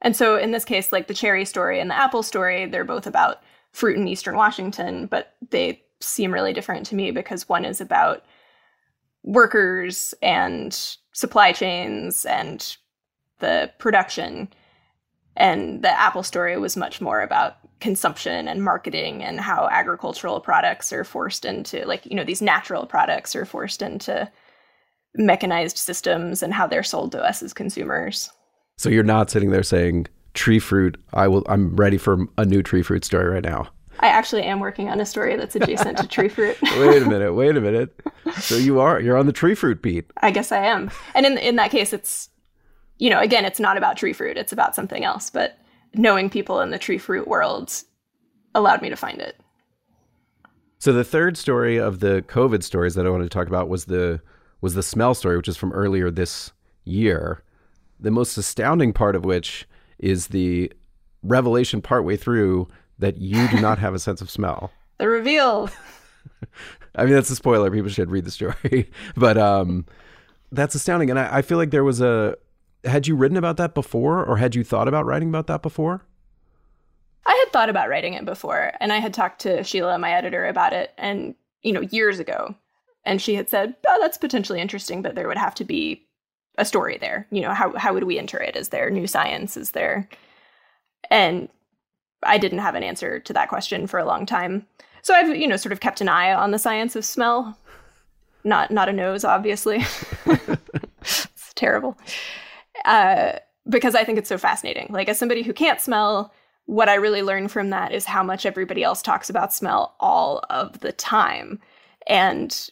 [0.00, 3.06] And so in this case, like the cherry story and the apple story, they're both
[3.06, 7.80] about fruit in Eastern Washington, but they seem really different to me because one is
[7.80, 8.24] about
[9.22, 12.76] workers and supply chains and
[13.40, 14.48] the production.
[15.36, 20.92] And the Apple story was much more about consumption and marketing and how agricultural products
[20.92, 24.30] are forced into, like, you know, these natural products are forced into
[25.14, 28.30] mechanized systems and how they're sold to us as consumers.
[28.78, 32.62] So you're not sitting there saying, tree fruit, I will I'm ready for a new
[32.62, 33.68] tree fruit story right now.
[34.00, 36.58] I actually am working on a story that's adjacent to tree fruit.
[36.62, 37.98] wait a minute, wait a minute.
[38.34, 40.04] So you are you're on the tree fruit beat.
[40.18, 40.90] I guess I am.
[41.14, 42.28] And in in that case it's
[42.98, 45.58] you know, again, it's not about tree fruit, it's about something else, but
[45.98, 47.82] knowing people in the tree fruit world
[48.54, 49.40] allowed me to find it.
[50.78, 53.86] So the third story of the COVID stories that I wanted to talk about was
[53.86, 54.20] the
[54.60, 56.52] was the smell story, which is from earlier this
[56.84, 57.42] year.
[58.00, 59.68] The most astounding part of which
[59.98, 60.72] is the
[61.22, 62.68] revelation partway through
[62.98, 64.70] that you do not have a sense of smell.
[64.98, 65.68] The reveal.
[66.94, 67.70] I mean, that's a spoiler.
[67.70, 69.84] People should read the story, but um,
[70.50, 71.10] that's astounding.
[71.10, 72.38] And I, I feel like there was a.
[72.84, 76.04] Had you written about that before, or had you thought about writing about that before?
[77.26, 80.46] I had thought about writing it before, and I had talked to Sheila, my editor,
[80.46, 82.54] about it, and you know, years ago,
[83.04, 86.06] and she had said, "Oh, that's potentially interesting, but there would have to be
[86.58, 87.26] a story there.
[87.30, 88.56] You know, how how would we enter it?
[88.56, 89.56] Is there new science?
[89.56, 90.08] Is there?"
[91.10, 91.48] And
[92.22, 94.66] I didn't have an answer to that question for a long time.
[95.02, 97.58] So I've, you know, sort of kept an eye on the science of smell.
[98.44, 99.84] Not not a nose, obviously.
[100.26, 101.96] it's terrible.
[102.86, 104.86] Uh, because I think it's so fascinating.
[104.90, 106.32] Like as somebody who can't smell,
[106.66, 110.42] what I really learned from that is how much everybody else talks about smell all
[110.48, 111.60] of the time.
[112.06, 112.70] And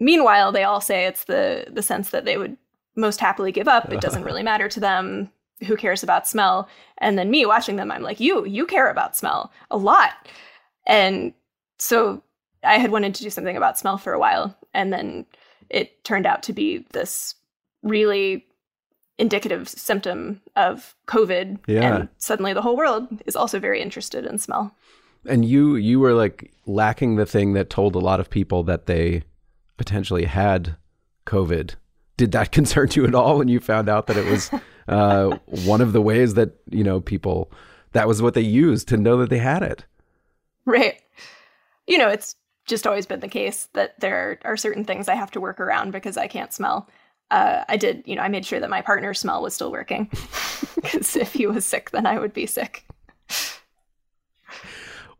[0.00, 2.56] meanwhile, they all say it's the the sense that they would
[2.94, 3.92] most happily give up.
[3.92, 5.30] It doesn't really matter to them
[5.64, 9.16] who cares about smell and then me watching them i'm like you you care about
[9.16, 10.28] smell a lot
[10.86, 11.32] and
[11.78, 12.22] so
[12.62, 15.24] i had wanted to do something about smell for a while and then
[15.70, 17.34] it turned out to be this
[17.82, 18.46] really
[19.18, 21.96] indicative symptom of covid yeah.
[21.96, 24.74] and suddenly the whole world is also very interested in smell
[25.26, 28.86] and you you were like lacking the thing that told a lot of people that
[28.86, 29.22] they
[29.76, 30.76] potentially had
[31.24, 31.74] covid
[32.16, 34.50] did that concern you at all when you found out that it was
[34.88, 37.50] uh, one of the ways that you know people
[37.96, 39.86] that was what they used to know that they had it.
[40.66, 41.00] Right.
[41.86, 42.36] You know, it's
[42.66, 45.92] just always been the case that there are certain things I have to work around
[45.92, 46.90] because I can't smell.
[47.30, 50.08] Uh, I did, you know, I made sure that my partner's smell was still working
[50.76, 52.84] because if he was sick, then I would be sick.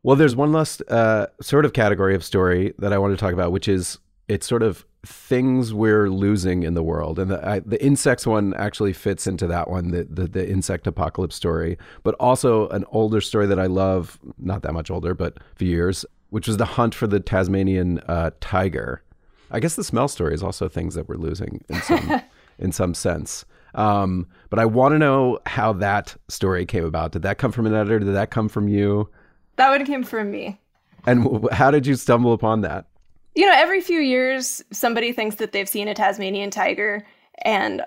[0.03, 3.33] Well, there's one last uh, sort of category of story that I want to talk
[3.33, 3.99] about, which is
[4.29, 8.55] it's sort of things we're losing in the world, and the I, the insects one
[8.55, 13.21] actually fits into that one, the, the the insect apocalypse story, but also an older
[13.21, 16.95] story that I love, not that much older, but few years, which was the hunt
[16.95, 19.03] for the Tasmanian uh, tiger.
[19.51, 22.23] I guess the smell story is also things that we're losing in some
[22.59, 23.45] in some sense.
[23.75, 27.13] Um, but I want to know how that story came about.
[27.13, 27.99] Did that come from an editor?
[27.99, 29.11] Did that come from you?
[29.57, 30.59] That one came from me.
[31.07, 32.87] And how did you stumble upon that?
[33.35, 37.07] You know, every few years, somebody thinks that they've seen a Tasmanian tiger,
[37.43, 37.83] and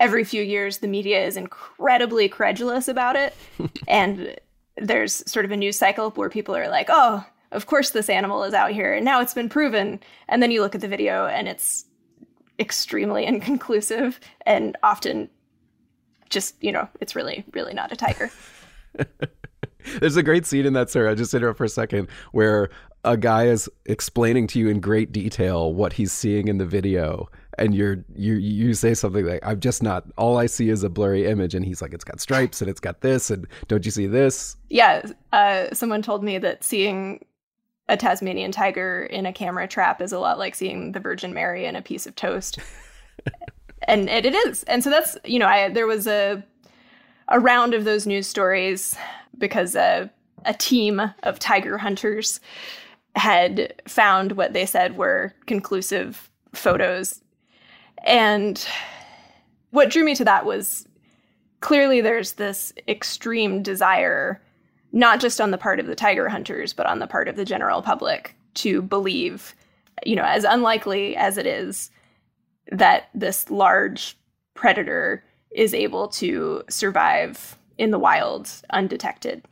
[0.00, 3.36] every few years, the media is incredibly credulous about it.
[3.88, 4.34] and
[4.76, 8.44] there's sort of a news cycle where people are like, oh, of course this animal
[8.44, 10.00] is out here, and now it's been proven.
[10.28, 11.86] And then you look at the video, and it's
[12.58, 15.30] extremely inconclusive and often
[16.28, 18.30] just, you know, it's really, really not a tiger.
[20.00, 21.08] There's a great scene in that, sir.
[21.08, 22.68] I just interrupt for a second, where
[23.04, 27.28] a guy is explaining to you in great detail what he's seeing in the video
[27.58, 30.90] and you're you you say something like i'm just not all i see is a
[30.90, 33.90] blurry image and he's like it's got stripes and it's got this and don't you
[33.90, 37.24] see this yeah uh, someone told me that seeing
[37.88, 41.64] a tasmanian tiger in a camera trap is a lot like seeing the virgin mary
[41.64, 42.58] in a piece of toast
[43.88, 46.42] and, and it is and so that's you know i there was a
[47.28, 48.96] a round of those news stories
[49.36, 50.08] because uh,
[50.44, 52.40] a team of tiger hunters
[53.18, 57.20] had found what they said were conclusive photos.
[58.04, 58.64] And
[59.70, 60.86] what drew me to that was
[61.60, 64.40] clearly there's this extreme desire,
[64.92, 67.44] not just on the part of the tiger hunters, but on the part of the
[67.44, 69.54] general public to believe,
[70.04, 71.90] you know, as unlikely as it is,
[72.70, 74.16] that this large
[74.54, 79.44] predator is able to survive in the wild undetected.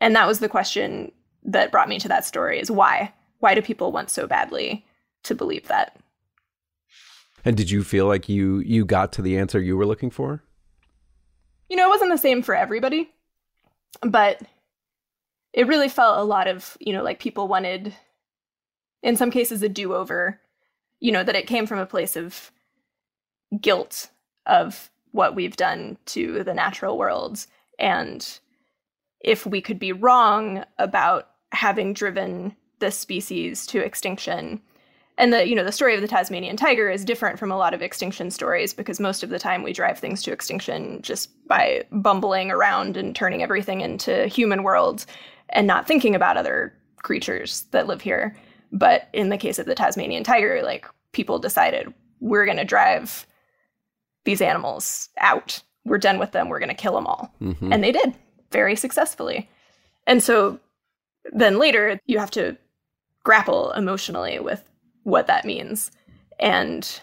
[0.00, 1.12] And that was the question
[1.44, 3.12] that brought me to that story is why?
[3.38, 4.84] Why do people want so badly
[5.24, 5.96] to believe that?
[7.44, 10.42] And did you feel like you you got to the answer you were looking for?
[11.68, 13.10] You know, it wasn't the same for everybody,
[14.02, 14.40] but
[15.52, 17.94] it really felt a lot of, you know, like people wanted
[19.02, 20.40] in some cases a do-over,
[21.00, 22.50] you know, that it came from a place of
[23.60, 24.10] guilt
[24.46, 27.46] of what we've done to the natural world.
[27.78, 28.38] And
[29.20, 34.60] if we could be wrong about having driven this species to extinction
[35.18, 37.72] and the you know the story of the tasmanian tiger is different from a lot
[37.72, 41.82] of extinction stories because most of the time we drive things to extinction just by
[41.90, 45.06] bumbling around and turning everything into human worlds
[45.50, 46.72] and not thinking about other
[47.02, 48.36] creatures that live here.
[48.72, 53.26] But in the case of the tasmanian tiger like people decided we're going to drive
[54.24, 55.62] these animals out.
[55.84, 56.48] We're done with them.
[56.48, 57.32] We're going to kill them all.
[57.40, 57.72] Mhm.
[57.72, 58.14] and they did
[58.50, 59.48] very successfully.
[60.06, 60.58] And so
[61.32, 62.56] then later you have to
[63.24, 64.62] grapple emotionally with
[65.04, 65.90] what that means.
[66.40, 67.00] And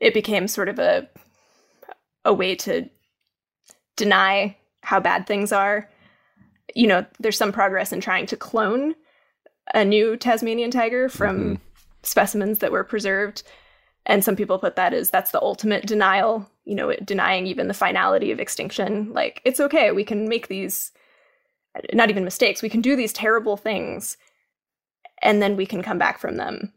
[0.00, 1.08] it became sort of a
[2.24, 2.88] a way to
[3.96, 5.88] deny how bad things are
[6.74, 8.94] you know there's some progress in trying to clone
[9.74, 11.54] a new tasmanian tiger from mm-hmm.
[12.02, 13.42] specimens that were preserved.
[14.04, 17.74] And some people put that as that's the ultimate denial you know denying even the
[17.74, 19.12] finality of extinction.
[19.12, 20.92] Like it's okay we can make these
[21.94, 24.18] not even mistakes we can do these terrible things
[25.22, 26.72] and then we can come back from them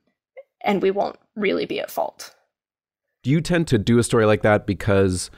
[0.61, 2.33] and we won't really be at fault.
[3.23, 5.31] Do you tend to do a story like that because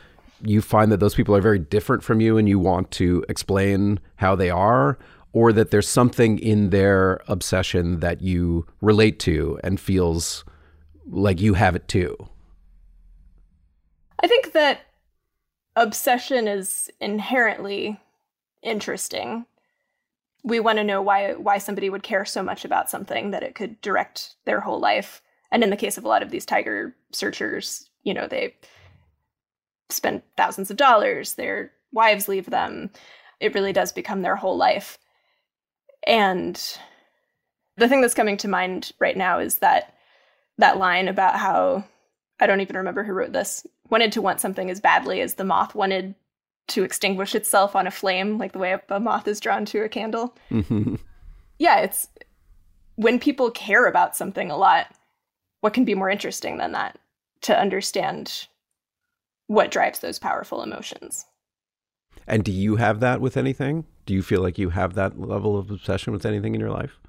[0.44, 4.00] you find that those people are very different from you and you want to explain
[4.16, 4.98] how they are?
[5.34, 10.44] Or that there's something in their obsession that you relate to and feels
[11.10, 12.16] like you have it too?
[14.22, 14.82] i think that
[15.76, 18.00] obsession is inherently
[18.64, 19.46] interesting
[20.44, 23.56] we want to know why why somebody would care so much about something that it
[23.56, 25.22] could direct their whole life
[25.52, 28.54] and in the case of a lot of these tiger searchers you know they
[29.90, 32.90] spend thousands of dollars their wives leave them.
[33.40, 34.98] It really does become their whole life.
[36.06, 36.62] And
[37.78, 39.94] the thing that's coming to mind right now is that
[40.58, 41.86] that line about how
[42.40, 45.44] I don't even remember who wrote this wanted to want something as badly as the
[45.44, 46.16] moth wanted
[46.68, 49.90] to extinguish itself on a flame, like the way a moth is drawn to a
[49.90, 50.36] candle.
[50.52, 50.96] Mm-hmm.
[51.60, 52.08] Yeah, it's
[52.96, 54.88] when people care about something a lot,
[55.62, 57.00] what can be more interesting than that?
[57.42, 58.48] To understand
[59.48, 61.26] what drives those powerful emotions?
[62.28, 63.86] And do you have that with anything?
[64.06, 67.00] Do you feel like you have that level of obsession with anything in your life?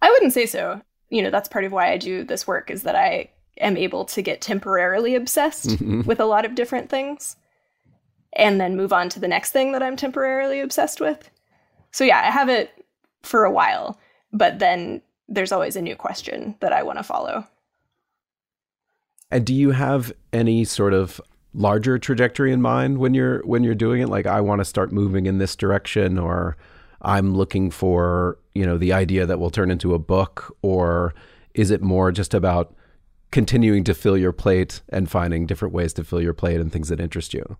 [0.00, 0.80] I wouldn't say so.
[1.10, 3.30] You know, that's part of why I do this work is that I
[3.60, 6.06] am able to get temporarily obsessed Mhm.
[6.06, 7.36] with a lot of different things
[8.32, 11.28] and then move on to the next thing that I'm temporarily obsessed with.
[11.90, 12.70] So yeah, I have it
[13.22, 13.98] for a while,
[14.32, 17.46] but then there's always a new question that I want to follow.
[19.32, 21.20] And do you have any sort of
[21.54, 24.08] larger trajectory in mind when you're when you're doing it?
[24.08, 26.56] Like I want to start moving in this direction or
[27.00, 31.14] I'm looking for, you know, the idea that will turn into a book or
[31.54, 32.74] is it more just about
[33.30, 36.88] continuing to fill your plate and finding different ways to fill your plate and things
[36.90, 37.56] that interest you?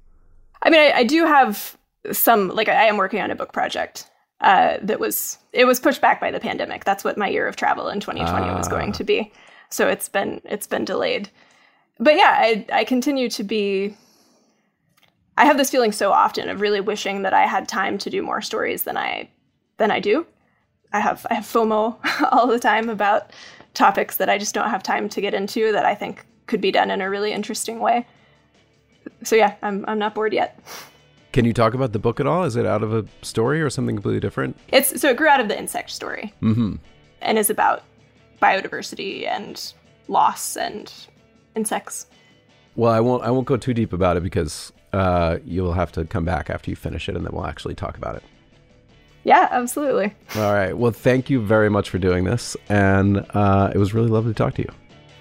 [0.62, 1.76] I mean, I, I do have
[2.12, 4.08] some like I am working on a book project
[4.42, 6.84] uh, that was it was pushed back by the pandemic.
[6.84, 8.92] That's what my year of travel in 2020 was going Ah.
[8.92, 9.32] to be.
[9.70, 11.30] So it's been it's been delayed.
[12.02, 13.96] But yeah, I I continue to be.
[15.38, 18.22] I have this feeling so often of really wishing that I had time to do
[18.22, 19.28] more stories than I
[19.78, 20.26] than I do.
[20.92, 21.96] I have I have FOMO
[22.32, 23.30] all the time about
[23.74, 26.70] topics that I just don't have time to get into that I think could be
[26.72, 28.04] done in a really interesting way.
[29.22, 30.58] So yeah, I'm I'm not bored yet.
[31.32, 32.42] Can you talk about the book at all?
[32.44, 34.56] Is it out of a story or something completely different?
[34.68, 36.78] It's so it grew out of the insect story Mhm.
[37.22, 37.84] and is about
[38.42, 39.72] biodiversity and
[40.08, 40.92] loss and
[41.54, 42.06] insects.
[42.76, 46.04] Well, I won't I won't go too deep about it because uh, you'll have to
[46.04, 48.22] come back after you finish it and then we'll actually talk about it.
[49.24, 50.14] Yeah, absolutely.
[50.36, 50.76] All right.
[50.76, 52.56] Well, thank you very much for doing this.
[52.68, 54.70] And uh, it was really lovely to talk to you.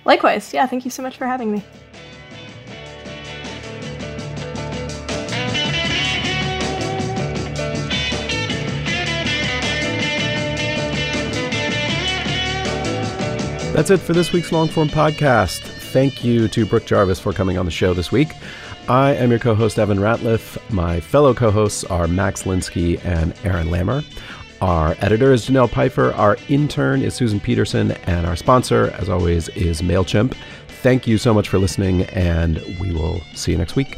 [0.06, 0.54] Likewise.
[0.54, 1.64] Yeah, thank you so much for having me.
[13.74, 15.71] That's it for this week's long form podcast.
[15.92, 18.30] Thank you to Brooke Jarvis for coming on the show this week.
[18.88, 20.58] I am your co host, Evan Ratliff.
[20.72, 24.02] My fellow co hosts are Max Linsky and Aaron Lammer.
[24.62, 26.14] Our editor is Janelle Pfeiffer.
[26.14, 27.92] Our intern is Susan Peterson.
[28.08, 30.34] And our sponsor, as always, is MailChimp.
[30.82, 33.98] Thank you so much for listening, and we will see you next week.